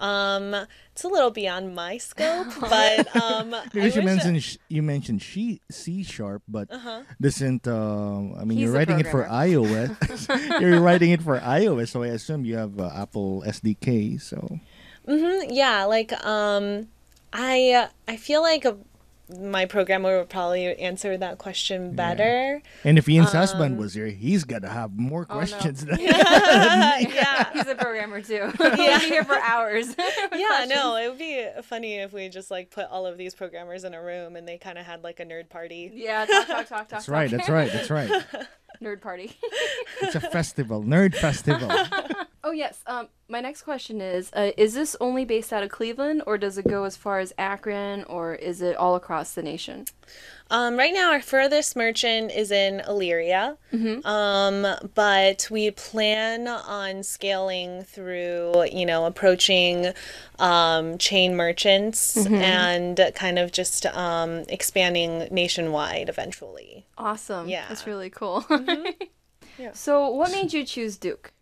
[0.00, 0.54] Um,
[0.92, 5.22] it's a little beyond my scope, but um, I Because you mentioned sh- you mentioned
[5.22, 7.02] she C sharp, but Uh-huh.
[7.20, 7.66] doesn't.
[7.66, 9.90] Uh, I mean, He's you're a writing it for iOS.
[10.60, 14.18] you're writing it for iOS, so I assume you have uh, Apple SDK.
[14.18, 14.60] So
[15.06, 16.88] Mm-hmm, yeah, like um,
[17.32, 18.66] I uh, I feel like
[19.28, 22.62] my programmer would probably answer that question better.
[22.84, 25.34] And if Ian's Um, husband was here, he's gonna have more no.
[25.34, 25.84] questions.
[25.84, 27.50] than yeah.
[27.52, 28.52] He's a programmer too.
[28.56, 29.94] He'll be here for hours.
[30.32, 33.84] Yeah, no, it would be funny if we just like put all of these programmers
[33.84, 35.90] in a room and they kind of had like a nerd party.
[35.92, 36.88] Yeah, talk, talk, talk, talk.
[36.88, 37.30] That's right.
[37.30, 37.72] That's right.
[37.72, 38.10] That's right.
[38.82, 39.32] Nerd party.
[40.02, 41.70] It's a festival, nerd festival.
[42.46, 42.80] Oh yes.
[42.86, 46.56] Um, my next question is: uh, Is this only based out of Cleveland, or does
[46.58, 49.86] it go as far as Akron, or is it all across the nation?
[50.48, 53.56] Um, right now, our furthest merchant is in Elyria,
[54.06, 59.92] um, but we plan on scaling through, you know, approaching
[60.38, 66.86] um, chain merchants and kind of just um, expanding nationwide eventually.
[66.96, 67.48] Awesome.
[67.48, 67.64] Yeah.
[67.68, 68.46] that's really cool.
[69.58, 69.72] Yeah.
[69.72, 71.32] So, what made you choose Duke?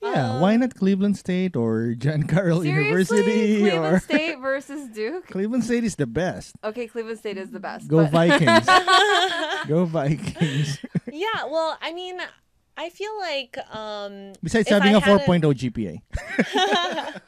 [0.00, 5.26] Yeah, why not Cleveland State or John Carroll Seriously, University Cleveland or State versus Duke.
[5.26, 6.54] Cleveland State is the best.
[6.62, 7.88] Okay, Cleveland State is the best.
[7.88, 8.66] Go but- Vikings.
[9.68, 10.78] Go Vikings.
[11.12, 12.20] Yeah, well, I mean,
[12.76, 17.20] I feel like um, Besides if having I a had 4.0 GPA.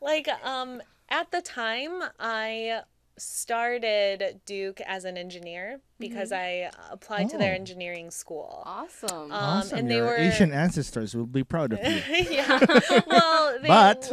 [0.00, 2.80] like um at the time i
[3.16, 7.56] started duke as an engineer because i applied to their Oh.
[7.62, 9.10] engineering school Awesome.
[9.10, 9.78] Um, awesome.
[9.78, 12.02] and they Your were Asian ancestors will be proud of you.
[12.30, 12.58] yeah
[13.06, 14.10] well they, But-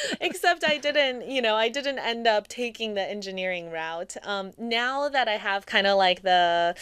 [0.20, 5.08] except i didn't you know i didn't end up taking the engineering route um now
[5.08, 6.74] that i have kind of like the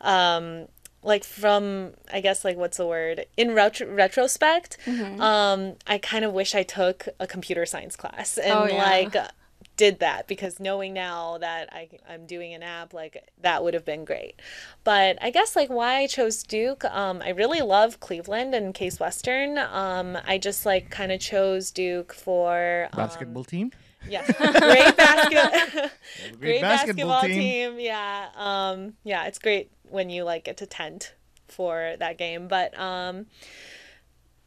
[0.00, 0.66] um
[1.02, 5.20] like from i guess like what's the word in retro- retrospect Mm-hmm.
[5.20, 8.82] um i kind of wish i took a computer science class and Oh, yeah.
[8.84, 9.16] like
[9.76, 13.84] did that because knowing now that I, I'm doing an app, like that would have
[13.84, 14.40] been great.
[14.84, 19.00] But I guess like why I chose Duke, um, I really love Cleveland and Case
[19.00, 19.58] Western.
[19.58, 23.72] Um, I just like kind of chose Duke for um, Basketball team.
[24.08, 25.72] yeah, great basket,
[26.32, 27.40] Great, great basketball, basketball team.
[27.40, 27.80] team.
[27.80, 31.14] Yeah, um, yeah, it's great when you like get to tent
[31.48, 32.48] for that game.
[32.48, 33.26] But um,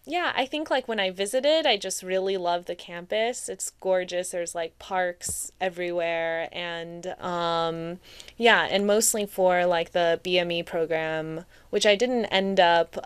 [0.08, 3.50] yeah, I think like when I visited, I just really love the campus.
[3.50, 4.30] It's gorgeous.
[4.30, 8.00] There's like parks everywhere, and um,
[8.38, 12.98] yeah, and mostly for like the BME program, which I didn't end up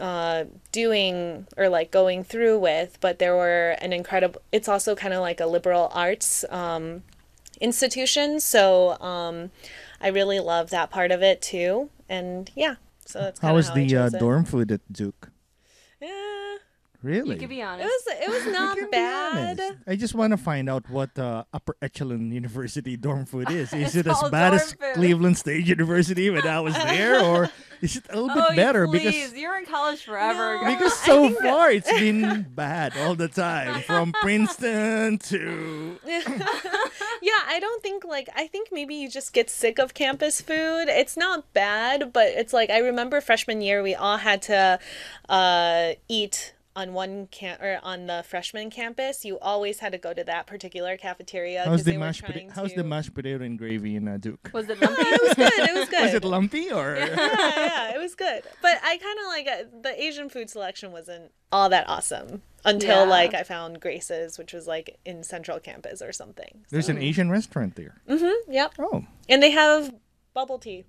[0.00, 4.40] uh, doing or like going through with, but there were an incredible.
[4.50, 7.02] It's also kind of like a liberal arts um,
[7.60, 9.50] institution, so um,
[10.00, 11.90] I really love that part of it too.
[12.08, 15.30] And yeah, so that's How was I the uh, dorm food at Duke?
[16.00, 16.06] Eh,
[17.02, 17.34] Really?
[17.34, 17.86] You could be it honest.
[17.86, 19.78] was it was not bad.
[19.86, 23.72] I just want to find out what uh, upper echelon university dorm food is.
[23.86, 24.94] Is it as called bad dorm as food.
[24.94, 28.86] Cleveland State University when I was there, or is it a little bit oh, better?
[28.86, 29.04] please.
[29.04, 30.60] Because You're in college forever.
[30.62, 30.74] No.
[30.74, 35.98] because so far it's been bad all the time, from Princeton to
[37.26, 40.88] Yeah, I don't think like I think maybe you just get sick of campus food.
[40.88, 44.78] It's not bad, but it's like I remember freshman year we all had to
[45.28, 49.24] uh, eat on one camp or on the freshman campus.
[49.24, 52.52] You always had to go to that particular cafeteria how's the they mashed trying potato?
[52.54, 52.76] How's to.
[52.76, 54.50] the mashed potato and gravy in uh, Duke?
[54.52, 55.02] Was it lumpy?
[55.02, 55.52] it was good.
[55.68, 56.02] It was good.
[56.06, 56.94] Was it lumpy or?
[56.96, 57.06] yeah,
[57.56, 58.42] yeah, it was good.
[58.62, 63.04] But I kind of like uh, the Asian food selection wasn't all that awesome until
[63.04, 63.10] Yeah.
[63.10, 66.64] like I found Grace's, which was like in Central Campus or something.
[66.70, 67.94] There's an Asian restaurant there.
[68.08, 68.52] Mm-hmm.
[68.52, 69.94] Yep, Oh, and they have
[70.34, 70.84] bubble tea.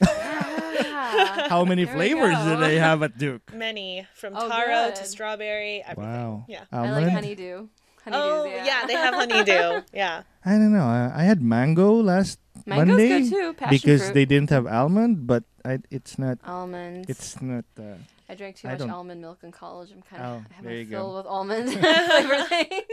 [0.00, 1.48] Yeah.
[1.48, 2.60] how many There we flavors do go.
[2.60, 3.52] they have at Duke?
[3.54, 4.96] Many from Oh, taro good.
[4.96, 5.82] to strawberry.
[5.82, 6.12] Everything.
[6.12, 6.44] Wow.
[6.48, 6.64] Yeah.
[6.72, 7.12] I like Almond?
[7.12, 7.66] honeydew.
[8.06, 8.64] Honeydews, Oh yeah.
[8.64, 8.86] yeah.
[8.86, 9.82] they have honeydew.
[9.92, 10.22] Yeah.
[10.44, 10.84] I don't know.
[10.84, 13.52] I, I had mango last Mango's Monday good too.
[13.54, 14.14] Passion because fruit.
[14.14, 16.38] they didn't have almond, but I, it's not.
[16.44, 17.08] almonds.
[17.10, 17.64] It's not.
[17.78, 17.96] Uh,
[18.28, 19.90] I drank too I much don't- almond milk in college.
[19.92, 21.16] I'm kind Oh, of I have there a you fill go.
[21.18, 22.84] with almond flavor things.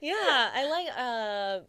[0.00, 0.14] Yeah.
[0.54, 0.88] I like.
[0.96, 1.64] Uh,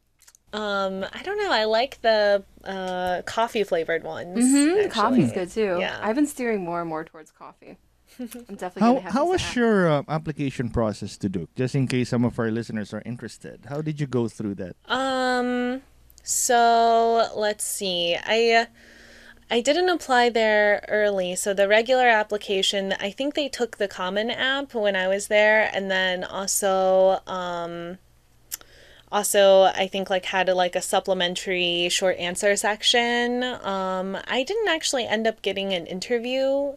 [0.53, 1.51] um, I don't know.
[1.51, 4.39] I like the uh, coffee flavored ones.
[4.39, 4.89] hmm actually.
[4.89, 5.77] Coffee's good too.
[5.79, 5.99] Yeah.
[6.01, 7.77] I've been steering more and more towards coffee.
[8.19, 9.55] I'm definitely how have how was app.
[9.55, 11.49] your uh, application process to Duke?
[11.55, 14.75] Just in case some of our listeners are interested, how did you go through that?
[14.87, 15.81] Um,
[16.21, 18.15] so let's see.
[18.23, 18.67] I
[19.49, 21.35] I didn't apply there early.
[21.35, 25.69] So the regular application, I think they took the common app when I was there
[25.73, 27.97] and then also um
[29.13, 33.43] also I think like had a, like a supplementary short answer section.
[33.43, 36.73] Um I didn't actually end up getting an interview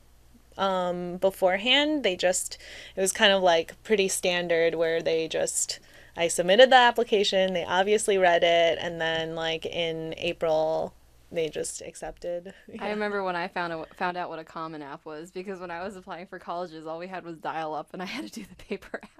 [0.59, 2.05] um beforehand.
[2.05, 2.59] They just
[2.95, 5.81] it was kind of like pretty standard where they just
[6.17, 10.95] I submitted the application, they obviously read it, and then like in April
[11.33, 12.55] they just accepted.
[12.81, 15.71] I remember when I found out, found out what a common app was because when
[15.71, 18.31] I was applying for colleges, all we had was dial up, and I had to
[18.33, 19.13] do the paper apps.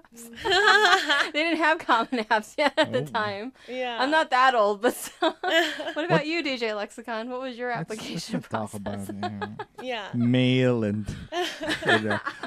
[1.33, 3.51] they didn't have common apps yet at the time.
[3.67, 3.97] Yeah.
[3.99, 5.35] I'm not that old, but still.
[5.41, 7.29] what about you, DJ Lexicon?
[7.29, 9.09] What was your Let's- let's application not talk process?
[9.09, 9.49] about it,
[9.83, 10.07] yeah.
[10.07, 10.07] Yeah.
[10.13, 11.05] mail and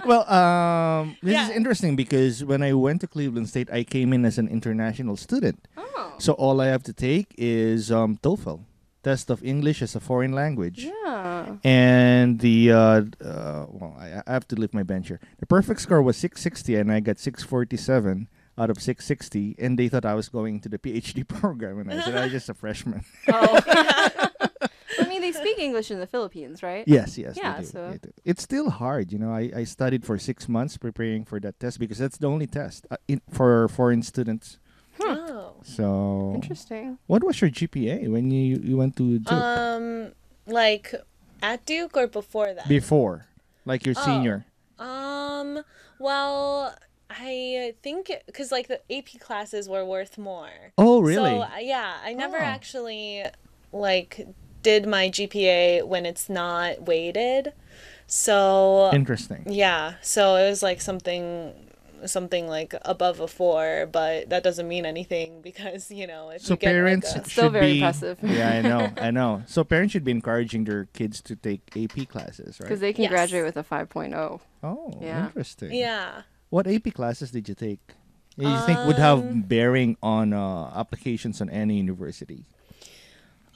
[0.05, 4.25] well um this is interesting because when i went to cleveland state i came in
[4.25, 8.61] as an international student Oh, so all i have to take is um toefl
[9.03, 11.57] test of english as a foreign language yeah.
[11.65, 15.81] and the uh, uh well I, I have to lift my bench here the perfect
[15.81, 18.29] score was 660 and i got 647
[18.59, 22.01] out of 660 and they thought i was going to the phd program and i
[22.05, 23.61] said i was just a freshman Oh.
[24.99, 26.85] I mean, they speak English in the Philippines, right?
[26.87, 27.35] Yes, yes.
[27.37, 28.13] they Yeah, do, so- they do.
[28.25, 29.13] It's still hard.
[29.13, 32.27] You know, I, I studied for six months preparing for that test because that's the
[32.27, 34.59] only test uh, in, for foreign students.
[35.11, 35.55] Oh.
[35.63, 36.99] So, Interesting.
[37.07, 39.33] what was your GPA when you, you went to Duke?
[39.33, 40.13] Um
[40.47, 40.95] like
[41.43, 42.69] at Duke or before that?
[42.69, 43.27] Before,
[43.65, 44.05] like your Oh.
[44.05, 44.45] senior.
[44.79, 45.63] Um,
[45.99, 46.75] well,
[47.11, 50.73] I think because like the AP classes were worth more.
[50.79, 51.31] Oh, really?
[51.31, 52.41] So uh, yeah, I never Oh.
[52.55, 53.25] actually
[53.73, 54.27] like
[54.63, 57.53] did my GPA when it's not weighted.
[58.07, 59.45] So Interesting.
[59.49, 61.55] yeah, so it was like something
[62.07, 66.55] something like above a four, but that doesn't mean anything because you know if So
[66.55, 68.19] you get parents like a, It's still should very be, impressive.
[68.23, 69.43] yeah, I know, I know.
[69.47, 72.67] So parents should be encouraging their kids to take AP classes, right?
[72.69, 73.11] Because they can Yes.
[73.11, 74.41] graduate with a 5.0.
[74.63, 75.27] oh, Yeah.
[75.27, 75.73] interesting.
[75.75, 76.23] yeah.
[76.51, 77.81] What AP classes did you take?
[78.39, 82.45] Do You think would have Um, bearing on uh, applications on any university?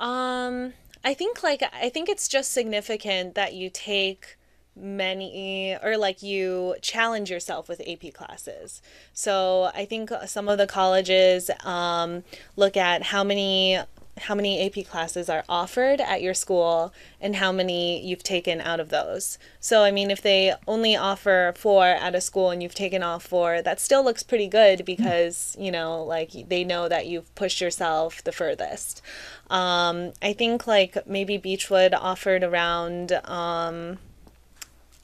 [0.00, 0.74] Um,
[1.04, 4.36] I think like I think it's just significant that you take
[4.76, 8.82] many or like you challenge yourself with AP classes.
[9.12, 12.24] So I think some of the colleges um,
[12.56, 13.78] look at how many
[14.16, 18.78] how many AP classes are offered at your school and how many you've taken out
[18.78, 19.38] of those.
[19.58, 23.18] So I mean if they only offer 4 at a school and you've taken all
[23.18, 27.60] 4, that still looks pretty good because, you know, like they know that you've pushed
[27.60, 29.02] yourself the furthest.
[29.50, 33.98] Um, I think like maybe Beachwood offered around um,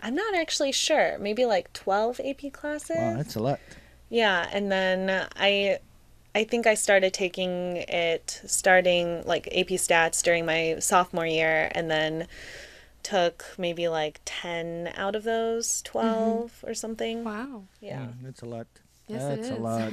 [0.03, 1.19] I'm not actually sure.
[1.19, 2.97] Maybe like 12 AP classes.
[2.99, 3.61] Wow, that's a lot.
[4.09, 5.79] Yeah, and then I
[6.35, 11.91] I think I started taking it starting like AP stats during my sophomore year and
[11.91, 12.29] then
[13.03, 17.25] took maybe like 10 out of those 12 or something.
[17.25, 17.65] Wow.
[17.81, 18.01] Yeah.
[18.01, 18.67] Mm, that's a lot.
[19.09, 19.59] Yes, it that's is.
[19.59, 19.91] a lot.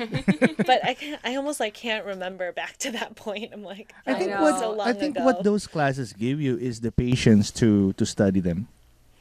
[0.68, 3.51] but I can I almost like can't remember back to that point.
[3.51, 4.41] I'm like I that think know.
[4.43, 5.26] what so long I think ago.
[5.26, 8.68] what those classes give you is the patience to to study them.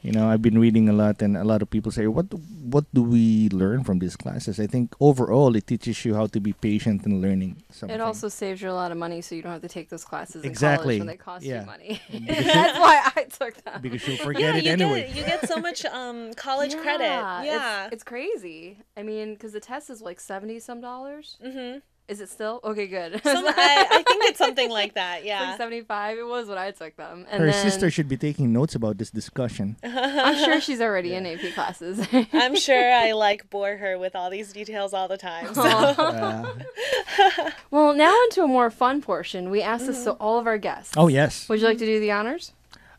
[0.03, 2.37] You know, I've been reading a lot, and a lot of people say, "What do-
[2.75, 6.39] what do we learn from these classes?" I think overall, it teaches you how to
[6.39, 7.95] be patient in learning something.
[7.95, 10.05] It also saves you a lot of money, so you don't have to take those
[10.05, 10.97] classes in Exactly.
[10.97, 11.61] college when they cost Yeah.
[11.61, 12.01] you money.
[12.11, 13.81] That's why I took them.
[13.81, 15.07] because you'll forget yeah, it you anyway.
[15.07, 17.05] get you get so much um college credit.
[17.05, 17.89] it's- Yeah.
[17.91, 18.77] It's, crazy.
[18.95, 21.37] I mean, because the test is like 70 some dollars.
[21.43, 21.79] Mm-hmm.
[22.07, 22.61] Is it still?
[22.63, 23.21] Okay, good.
[23.23, 25.25] Some, I, I think it's something like that.
[25.25, 25.41] Yeah.
[25.49, 26.17] like 75.
[26.17, 27.25] It was when I took them.
[27.29, 29.75] And Her then, sister should be taking notes about this discussion.
[29.83, 31.99] I'm sure she's already in AP classes.
[32.33, 35.53] I'm sure I like bore her with all these details all the time.
[35.53, 35.61] So.
[35.63, 36.55] Uh,
[37.71, 39.49] well, now into a more fun portion.
[39.49, 40.93] We asked this to all of our guests.
[40.95, 41.49] oh yes.
[41.49, 42.53] Would you like to do the honors?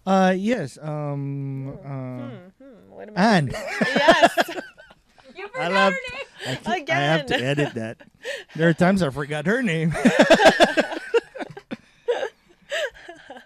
[0.07, 0.77] Uh yes.
[0.83, 1.79] Um.
[1.85, 3.21] Uh, What am I?
[3.37, 3.47] Anne.
[3.53, 4.51] Yes.
[5.39, 5.95] You I love.
[6.45, 8.03] I, keep- I have to edit that.
[8.57, 9.95] There are times I forgot her name.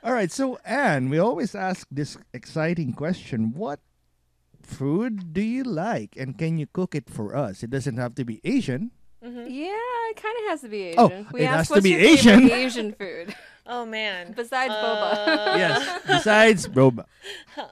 [0.02, 3.80] All right, so Anne, we always ask this exciting question: What
[4.62, 7.62] food do you like, and can you cook it for us?
[7.62, 8.90] It doesn't have to be Asian.
[9.22, 9.46] Mm-hmm.
[9.52, 11.26] Yeah, it kind of has to be oh, Asian.
[11.28, 12.50] Oh, we it asked has to be your favorite Asian.
[12.50, 13.36] Asian food
[13.66, 14.32] Oh man.
[14.32, 15.56] Besides uh, boba.
[15.56, 16.02] yes.
[16.06, 17.06] Besides boba.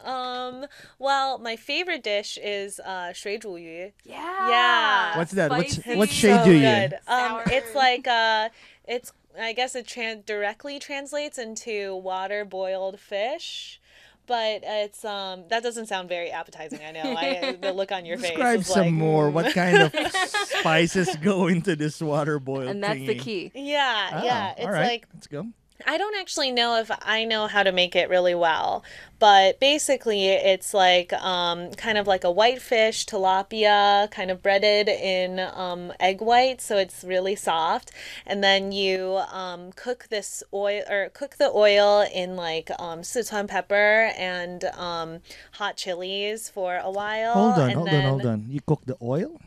[0.04, 0.66] Um.
[0.98, 3.92] Well, my favorite dish is uh, shui zhu yu.
[4.04, 4.48] Yeah.
[4.48, 5.18] Yeah.
[5.18, 5.50] What's that?
[5.50, 5.82] Spicy.
[5.82, 6.88] What's what's shui so you?
[7.08, 8.50] Um, it's like uh,
[8.86, 13.80] it's I guess it tran- directly translates into water boiled fish.
[14.26, 16.78] But it's um that doesn't sound very appetizing.
[16.86, 17.02] I know.
[17.02, 18.66] I, the look on your Describe face.
[18.66, 19.30] Describe some like, more.
[19.30, 19.92] What kind of
[20.44, 22.68] spices go into this water boiled?
[22.68, 23.50] And that's the key.
[23.56, 24.52] Yeah, oh, yeah.
[24.52, 24.86] Ah, it's right.
[24.86, 25.48] like let's go
[25.86, 28.84] I don't actually know if I know how to make it really well,
[29.18, 35.38] but basically it's like um, kind of like a whitefish tilapia, kind of breaded in
[35.38, 37.90] um, egg white, so it's really soft.
[38.26, 43.48] And then you um, cook this oil or cook the oil in like um, Sichuan
[43.48, 45.20] pepper and um,
[45.52, 47.32] hot chilies for a while.
[47.32, 48.46] Hold on, hold then, on, hold on.
[48.48, 49.40] You cook the oil?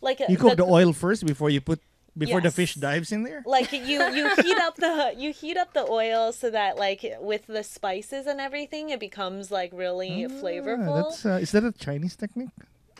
[0.00, 1.80] Like You cook the, oil first before you put
[2.16, 3.42] before the fish dives in there?
[3.46, 3.80] like you
[4.18, 8.26] you heat up the you heat up the oil so that like with the spices
[8.26, 12.50] and everything it becomes like really Ah, flavorful that's uh, is that a Chinese technique?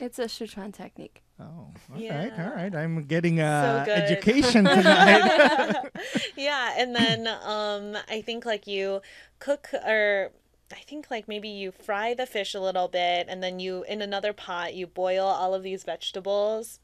[0.00, 1.22] It's a Sichuan technique.
[1.38, 2.48] Oh, all right, Yeah.
[2.50, 2.74] all right.
[2.74, 3.98] I'm getting uh, good.
[3.98, 5.74] education tonight.
[6.36, 9.00] yeah and then um i think like you
[9.38, 10.30] cook or
[10.72, 14.00] I think like maybe you fry the fish a little bit and then you in
[14.00, 16.78] another pot you boil all of these vegetables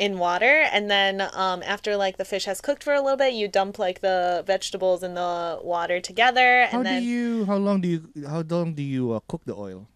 [0.00, 3.34] in water and then um, after like the fish has cooked for a little bit
[3.34, 7.44] you dump like the vegetables in the water together and how then do you?
[7.44, 8.26] How long do you?
[8.26, 9.88] How long do you uh, cook the oil?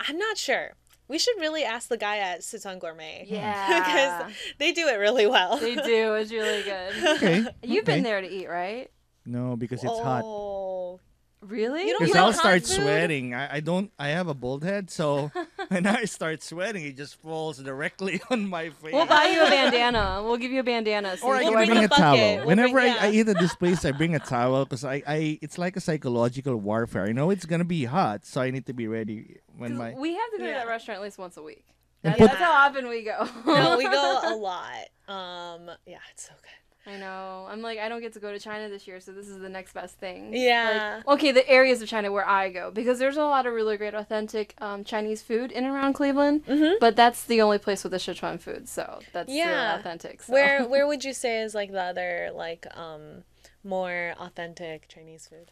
[0.00, 0.72] I'm not sure.
[1.08, 3.26] We should really ask the guy at Sichuan Gourmet.
[3.36, 3.66] Yeah.
[3.68, 5.58] Because they do it really well.
[5.58, 6.14] They do.
[6.14, 6.92] It's really good.
[7.16, 7.46] Okay.
[7.62, 7.96] You've okay.
[7.96, 8.90] been there to eat, right?
[9.26, 10.22] No, because it's hot.
[10.24, 11.00] oh.
[11.42, 11.86] Really?
[11.86, 12.82] You don't Because I'll start food?
[12.82, 13.34] sweating.
[13.34, 13.92] I, I don't.
[13.98, 15.30] I have a bald head, so
[15.68, 18.92] when I start sweating, it just falls directly on my face.
[18.92, 20.22] We'll buy you a bandana.
[20.24, 21.16] We'll give you a bandana.
[21.18, 22.36] So or I We'll can can bring bring a a towel.
[22.38, 25.02] We'll Whenever bring- I, I eat at this place, I bring a towel because I,
[25.06, 27.04] I it's like a psychological warfare.
[27.04, 29.94] I know it's gonna be hot, so I need to be ready when my.
[29.96, 31.64] We have to go to that restaurant at least once a week.
[32.02, 33.28] That's, put- that's how often we go.
[33.46, 34.86] no, we go a lot.
[35.06, 36.50] Um, yeah, it's so good.
[36.86, 37.46] I know.
[37.50, 39.48] I'm like, I don't get to go to China this year, so this is the
[39.48, 40.32] next best thing.
[40.32, 41.00] Yeah.
[41.04, 43.76] Like, okay, the areas of China where I go, because there's a lot of really
[43.76, 46.46] great, authentic um, Chinese food in and around Cleveland.
[46.46, 46.74] Mm-hmm.
[46.78, 49.76] But that's the only place with the Sichuan food, so that's Yeah.
[49.78, 50.22] authentic.
[50.22, 50.32] So.
[50.32, 53.24] Where where would you say is like the other like um
[53.64, 55.50] more authentic Chinese food?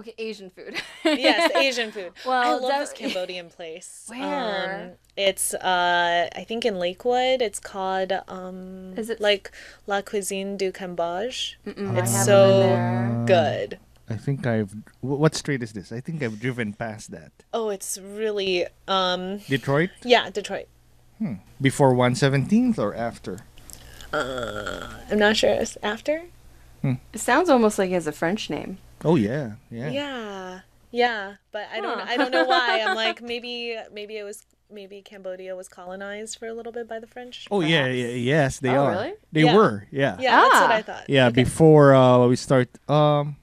[0.00, 0.74] Okay, Asian food.
[1.04, 2.12] Yes, Asian food.
[2.26, 4.06] Well, I love that- this Cambodian place.
[4.08, 4.90] Where?
[4.92, 7.42] Um, it's uh I think in Lakewood.
[7.42, 9.50] It's called um Is it- like
[9.86, 11.56] La Cuisine du Cambodge.
[11.66, 13.26] Mm, I It's so been there.
[13.26, 13.78] good.
[14.08, 14.74] I think I've.
[15.02, 15.92] What street is this?
[15.92, 17.30] I think I've driven past that.
[17.52, 20.66] Oh, it's really um Detroit yeah, Detroit.
[21.18, 21.34] Hmm.
[21.60, 23.40] before 117th or after?
[24.12, 25.50] Uh, I'm not sure.
[25.50, 26.22] It's after?
[26.82, 28.78] It sounds almost like it has a French name.
[29.04, 29.90] Oh yeah, yeah.
[29.90, 30.60] Yeah.
[30.92, 32.06] Yeah, but I don't Huh.
[32.08, 32.80] I don't know why.
[32.84, 36.98] I'm like maybe maybe it was maybe Cambodia was colonized for a little bit by
[36.98, 37.46] the French.
[37.50, 37.96] Oh yeah, perhaps.
[37.98, 38.90] yeah, yes, they Oh, are.
[38.92, 39.12] really?
[39.32, 39.56] They Yeah.
[39.56, 40.16] were, yeah.
[40.20, 40.74] Yeah, that's what Ah.
[40.74, 41.04] I thought.
[41.08, 41.42] Yeah, Okay.
[41.44, 43.36] before uh, we start, um,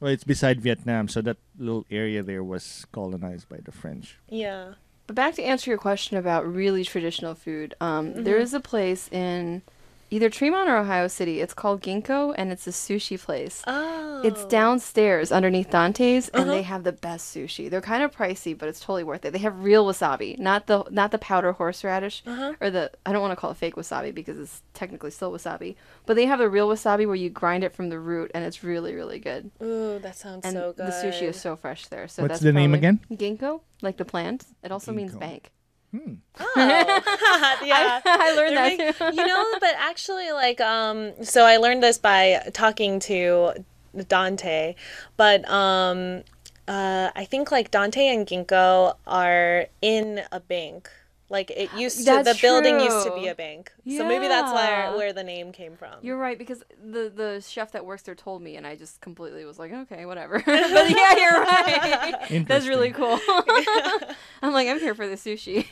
[0.00, 4.18] well, it's beside Vietnam, so that little area there was colonized by the French.
[4.28, 4.74] Yeah.
[5.06, 9.08] But back to answer your question about really traditional food, um, there is a place
[9.12, 9.62] in
[10.10, 11.40] either Tremont or Ohio City.
[11.40, 13.62] It's called Ginko, and it's a sushi place.
[13.66, 14.22] Oh.
[14.24, 16.68] It's downstairs underneath Dante's, and they uh-huh.
[16.68, 17.68] have the best sushi.
[17.68, 19.32] They're kind of pricey, but it's totally worth it.
[19.32, 22.54] They have real wasabi, not the not the powder horseradish uh-huh.
[22.60, 25.76] or the I don't want to call it fake wasabi because it's technically still wasabi.
[26.06, 28.62] But they have the real wasabi where you grind it from the root, and it's
[28.64, 29.50] really really good.
[29.62, 30.86] Ooh, that sounds And so good.
[30.86, 32.08] the sushi is so fresh there.
[32.08, 33.00] So What's that's the name again?
[33.12, 34.46] Ginko, like the plant.
[34.62, 35.20] It also means Ginkgo.
[35.98, 36.18] Bank.
[36.38, 36.52] Oh.
[37.64, 38.00] yeah.
[38.04, 42.42] I learned They're that you know, but actually, like, um, so I learned this by
[42.52, 43.52] talking to
[44.08, 44.74] Dante,
[45.16, 46.22] but um,
[46.68, 50.90] uh, I think like Dante and Ginko are in a bank.
[51.28, 53.72] Like it used to, That's the building used to be a bank.
[53.84, 54.90] So maybe that's Yeah.
[54.90, 55.94] where where the name came from.
[56.00, 59.44] You're right because the the chef that works there told me, and I just completely
[59.44, 60.38] was like, okay, whatever.
[60.46, 60.46] but
[60.90, 62.44] yeah, you're right.
[62.46, 63.18] That's really cool.
[64.42, 65.66] I'm like, I'm here for the sushi.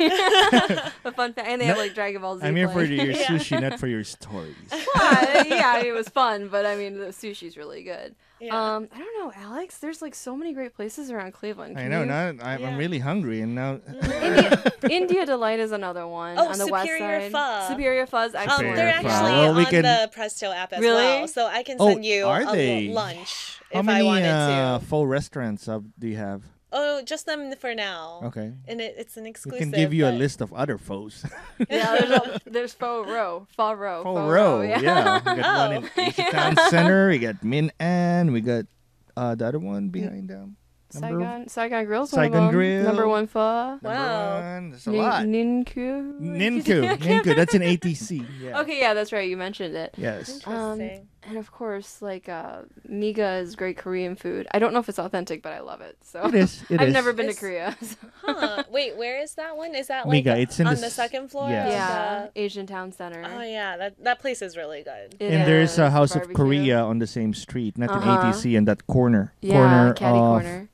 [1.05, 2.47] a fun fact, and they have like Dragon Ball Z.
[2.47, 4.57] I'm here for your sushi, not for your stories.
[4.97, 8.17] yeah, yeah, it was fun, but I mean, the sushi's really good.
[8.45, 8.75] Yeah.
[8.77, 9.79] Um, I don't know, Alex.
[9.79, 11.79] There's like so many great places around Cleveland.
[11.79, 12.01] I know.
[12.01, 12.69] you- Now I'm, Yeah.
[12.69, 13.81] I'm really hungry, and now
[14.23, 17.63] India, India Delight is another one Oh, on the west Superior side.
[17.69, 17.73] Pho.
[17.75, 18.77] Superior Pho, um, excellent.
[18.77, 21.03] they're actually Well, we on can- the Prezto app as Really?
[21.05, 22.89] well, so I can Oh, send you are a they?
[22.89, 24.29] lunch how if many I wanted to.
[24.31, 24.85] uh, to.
[24.85, 26.43] full restaurants uh, do you have?
[26.77, 28.21] Oh, just them for now.
[28.25, 28.53] Okay.
[28.67, 29.53] And it, it's an exclusive.
[29.53, 29.73] We exclusive.
[29.75, 31.25] can give you a list of other foes.
[31.71, 34.81] yeah, there's, a, there's Faux Row, Faux Row, Full Faux row, yeah.
[34.81, 35.19] yeah.
[35.19, 36.31] We got one in Oh.
[36.33, 37.09] Town Center.
[37.11, 38.33] We got Min An.
[38.33, 38.65] We got
[39.17, 40.57] uh, the other one behind them.
[40.95, 42.55] Number- Saigon, Saigon Grill's Saigon one of them.
[42.55, 42.85] Grill.
[42.85, 43.79] Number one pho.
[43.83, 44.41] Number Wow.
[44.55, 44.71] one.
[44.71, 45.23] There's a Nin- lot.
[45.25, 46.21] Ninku.
[46.21, 46.99] Ninku.
[46.99, 47.35] Ninku.
[47.37, 48.25] That's an ATC.
[48.41, 48.61] Yeah.
[48.61, 49.29] Okay, yeah, that's right.
[49.29, 49.95] You mentioned it.
[49.97, 50.41] Yes.
[50.47, 51.09] Um, Interesting.
[51.27, 54.47] And of course, like uh, Miga is great Korean food.
[54.53, 55.97] I don't know if it's authentic, but I love it.
[56.03, 56.63] So It is.
[56.71, 56.95] It I've is.
[56.95, 57.77] never been to Korea.
[57.83, 57.97] so-
[58.27, 58.65] Huh.
[58.71, 59.75] Wait, where is that one?
[59.75, 61.51] Is that like Miga, it's in on the the, second floor?
[61.51, 61.67] yes.
[61.67, 63.23] of yeah, Asian Town Center.
[63.25, 65.15] Oh yeah, that that place is really good.
[65.21, 66.33] It and there's a is, House of.
[66.33, 68.11] Korea on the same street, not Uh-huh.
[68.11, 69.33] an ATC in that corner.
[69.43, 70.69] Yeah, corner Caddy of Corner.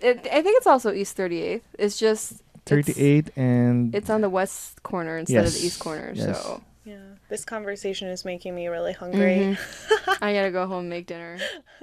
[0.00, 1.62] It, I think it's also East 38th.
[1.78, 2.32] It's just
[2.66, 6.12] it's- 38 and It's, on the west corner instead of the east corner.
[6.14, 6.42] yes.
[6.42, 6.96] So Yeah,
[7.28, 9.56] this conversation is making me really hungry.
[9.56, 10.18] Mhm.
[10.22, 11.38] I gotta go home and make dinner.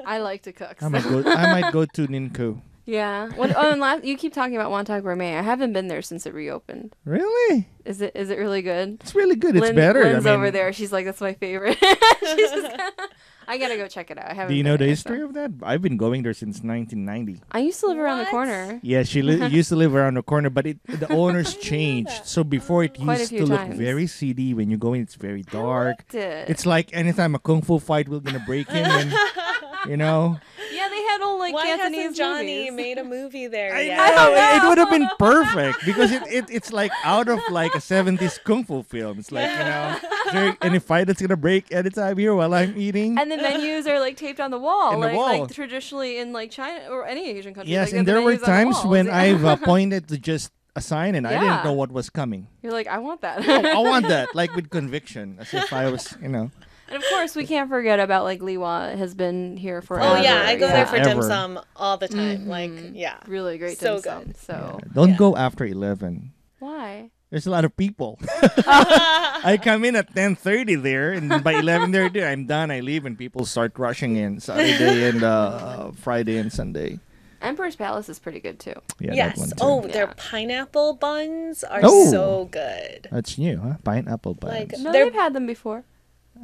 [0.05, 0.81] I like to cook.
[0.81, 1.23] I might go.
[1.25, 2.61] I might go to Ninku.
[2.85, 3.29] Yeah.
[3.35, 5.35] When, oh, and last, you keep talking about Wonton Gourmet.
[5.37, 6.95] I haven't been there since it reopened.
[7.05, 7.69] Really?
[7.85, 8.97] Is it is it really good?
[9.01, 9.55] It's really good.
[9.55, 10.03] It's Lynn- better.
[10.03, 10.73] Lynn's I mean, over there.
[10.73, 11.77] She's like, that's my favorite.
[12.19, 12.75] She's just
[13.51, 14.31] I gotta go check it out.
[14.31, 14.53] I haven't.
[14.53, 15.25] Do you know the history so.
[15.25, 15.51] of that?
[15.61, 17.43] I've been going there since 1990.
[17.51, 18.79] I used to live around the corner.
[18.81, 22.25] Yeah, she li- used to live around the corner, but it the owners changed.
[22.25, 24.53] So before it Quite used few to look very seedy.
[24.53, 25.97] When you go in, it's very dark.
[25.97, 26.49] Liked it.
[26.49, 29.13] It's like anytime a kung fu fight, we're gonna break in, and
[29.89, 30.39] you know.
[30.73, 32.73] Yeah, they had all like Why Cantonese hasn't Johnny movies.
[32.73, 33.97] made a movie there I yet?
[34.15, 37.73] know, don't it would have been perfect because it, it it's like out of like
[37.75, 39.19] a 70s kung fu film.
[39.19, 39.97] It's like you know,
[40.31, 43.17] there any fight that's gonna break anytime here while I'm eating.
[43.19, 45.39] and the menus are like taped on the wall, In the like wall.
[45.41, 47.71] like traditionally in like China or any Asian country.
[47.71, 50.17] yes, like, and the there were menus on the times when I've uh, pointed to
[50.17, 52.47] just a sign and I didn't know what was coming.
[52.63, 53.43] You're like, I want that.
[53.47, 56.49] I want that, like with conviction, as if I was, you know.
[56.91, 60.17] And of course, we can't forget about like Li Wah has been here forever.
[60.17, 62.47] Oh yeah, I go there for dim sum all the time.
[62.47, 64.23] Like yeah, Really great So dim sum.
[64.25, 64.37] good.
[64.37, 65.15] So Don't Yeah.
[65.15, 66.33] go after 11.
[66.59, 67.09] why?
[67.31, 68.19] There's a lot of people.
[68.67, 72.71] I come in at 10:30 there, and by 11:30 I'm done.
[72.71, 76.99] I leave, and people start rushing in Saturday and uh, Friday and Sunday.
[77.41, 78.75] Emperor's Palace is pretty good too.
[78.99, 79.39] Yeah, yes.
[79.49, 79.55] too.
[79.61, 79.91] Oh, Yeah.
[79.93, 82.11] their pineapple buns are Oh.
[82.11, 83.07] so good.
[83.11, 83.75] that's new, huh?
[83.83, 84.53] Pineapple buns.
[84.53, 85.83] Like- No, They're- they've had them before.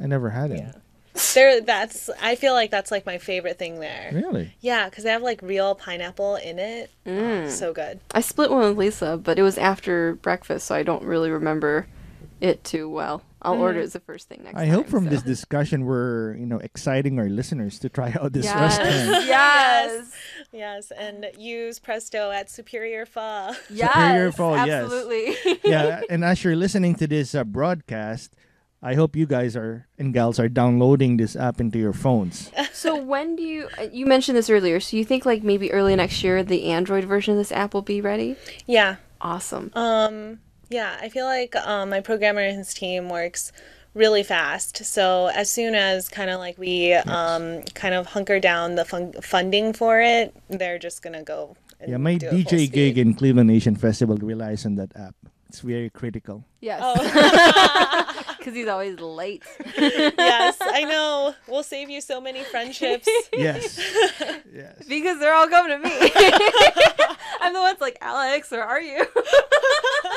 [0.02, 0.58] I never had it.
[0.58, 0.72] Yeah.
[1.34, 2.10] There, that's.
[2.22, 4.10] I feel like that's like my favorite thing there.
[4.12, 4.54] Really?
[4.60, 6.90] Yeah, because they have like real pineapple in it.
[7.06, 7.46] Mm.
[7.46, 8.00] Oh, so good.
[8.12, 11.86] I split one with Lisa, but it was after breakfast, so I don't really remember
[12.40, 13.22] it too well.
[13.42, 13.60] I'll Mm.
[13.60, 14.62] order it as the first thing next time.
[14.62, 14.74] I time.
[14.74, 15.10] hope from so.
[15.10, 18.78] this discussion we're you know exciting our listeners to try out this yes.
[18.78, 19.26] restaurant.
[19.26, 20.12] yes.
[20.52, 23.52] Yes, and use Prezto at Superior Pho.
[23.70, 23.92] Yes.
[23.92, 24.68] Superior Pho, yes.
[24.84, 25.58] absolutely.
[25.64, 28.34] yeah, and as you're listening to this uh, broadcast,
[28.82, 32.50] I hope you guys are and gals are downloading this app into your phones.
[32.78, 34.78] So when do you uh, you mentioned this earlier?
[34.78, 37.82] So you think like maybe early next year the Android version of this app will
[37.82, 38.36] be ready?
[38.66, 38.96] Yeah.
[39.20, 39.72] Awesome.
[39.74, 40.38] Um,
[40.70, 43.50] yeah, I feel like um, my programmer and his team works
[43.94, 44.84] really fast.
[44.84, 49.14] So as soon as kind of like we um, kind of hunker down the fun-
[49.20, 51.56] funding for it, they're just gonna go.
[51.80, 54.94] And Yeah, my do it full DJ gig in Cleveland Asian Festival relies on that
[54.94, 55.16] app.
[55.48, 56.44] It's very critical.
[56.60, 56.80] Yes.
[56.82, 58.14] Oh.
[58.38, 59.42] Because he's always late.
[59.76, 61.34] yes, I know.
[61.48, 63.06] We'll save you so many friendships.
[63.32, 63.78] Yes.
[64.54, 64.84] yes.
[64.88, 65.90] because they're all coming to me.
[67.40, 69.04] I'm the one's like, Alex, where are you?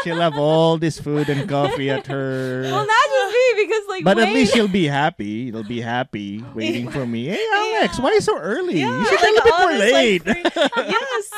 [0.03, 2.61] She'll have all this food and coffee at her.
[2.63, 5.49] well, not just me, because like, But at least she'll be happy.
[5.49, 7.25] It'll be happy waiting for me.
[7.25, 7.45] Hey,
[7.79, 8.79] Alex, why so early?
[8.79, 10.73] Yeah, you should be a like little bit more this, like, late.
[10.73, 11.31] free- yes.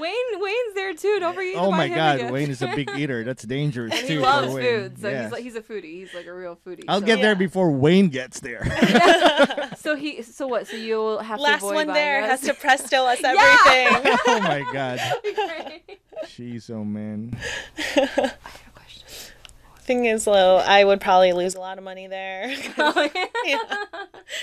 [0.00, 1.18] Wayne, Wayne's there too.
[1.20, 1.54] Don't forget.
[1.54, 2.32] to oh buy my him God, gift.
[2.32, 3.24] Wayne is a big eater.
[3.24, 4.14] That's dangerous And too.
[4.14, 4.64] he loves Wayne.
[4.64, 5.24] food, so Yes.
[5.24, 5.84] he's like he's a foodie.
[5.94, 6.84] He's like a real foodie.
[6.88, 7.06] I'll so.
[7.06, 8.62] get there before Wayne gets there.
[9.84, 10.66] So he, so what?
[10.66, 12.30] So you'll have Last to one there us?
[12.30, 14.16] has to presto us everything.
[14.26, 14.98] oh my God.
[15.22, 16.00] Great.
[16.24, 17.36] Jeez, oh man.
[19.84, 22.48] Thing is, though, I would probably lose a lot of money there.
[22.78, 23.58] yeah.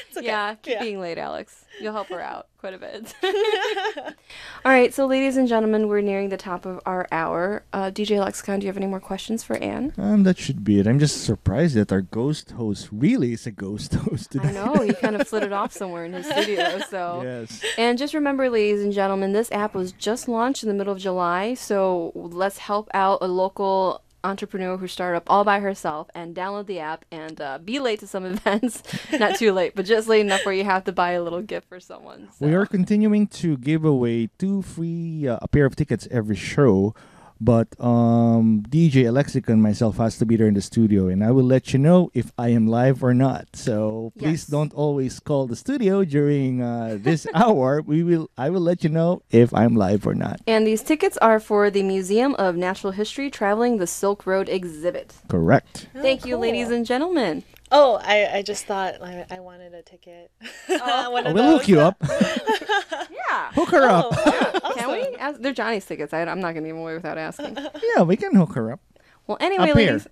[0.09, 0.25] It's okay.
[0.27, 0.79] Yeah, keep Yeah.
[0.81, 1.65] being late, Alex.
[1.79, 3.15] You'll help her out quite a bit.
[3.23, 7.63] All right, so ladies and gentlemen, we're nearing the top of our hour.
[7.73, 9.93] Uh, DJ Lexicon, do you have any more questions for Anne?
[9.97, 10.85] Um, that should be it.
[10.85, 14.49] I'm just surprised that our ghost host really is a ghost host today.
[14.49, 16.79] I know he kind of flitted off somewhere in his studio.
[16.87, 17.63] So, Yes.
[17.79, 20.99] and just remember, ladies and gentlemen, this app was just launched in the middle of
[20.99, 21.55] July.
[21.55, 26.65] So let's help out a local entrepreneur who started up all by herself and download
[26.65, 28.83] the app and uh, be late to some events.
[29.11, 31.67] Not too late, but just late enough where you have to buy a little gift
[31.67, 32.29] for someone.
[32.39, 36.93] We are continuing to give away two free uh, a pair of tickets every show,
[37.41, 41.31] but um, DJ Alexica and myself has to be there in the studio, and I
[41.31, 43.47] will let you know if I am live or not.
[43.55, 44.47] So please Yes.
[44.47, 47.81] don't always call the studio during uh, this hour.
[47.81, 48.29] We will.
[48.37, 50.39] I will let you know if I'm live or not.
[50.45, 55.15] And these tickets are for the Museum of Natural History traveling the Silk Road exhibit.
[55.27, 55.87] Correct.
[55.93, 57.43] Thank you, ladies and gentlemen.
[57.73, 60.29] Oh, I, I just thought I, I wanted a ticket.
[60.67, 61.97] One of we'll hook you up.
[62.01, 63.51] Yeah.
[63.53, 64.07] Hook her up.
[64.11, 65.15] Oh, Can we?
[65.17, 66.13] Ask, they're Johnny's tickets.
[66.13, 67.57] I, I'm not going to give them away without asking.
[67.95, 68.81] Yeah, we can hook her up.
[69.27, 69.99] Well, anyway, A pair.
[69.99, 70.07] ladies.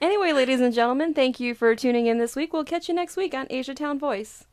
[0.00, 2.52] anyway, ladies and gentlemen, thank you for tuning in this week.
[2.52, 4.44] We'll catch you next week on Asia Town Voice.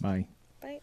[0.00, 0.26] Bye.
[0.60, 0.80] Bye.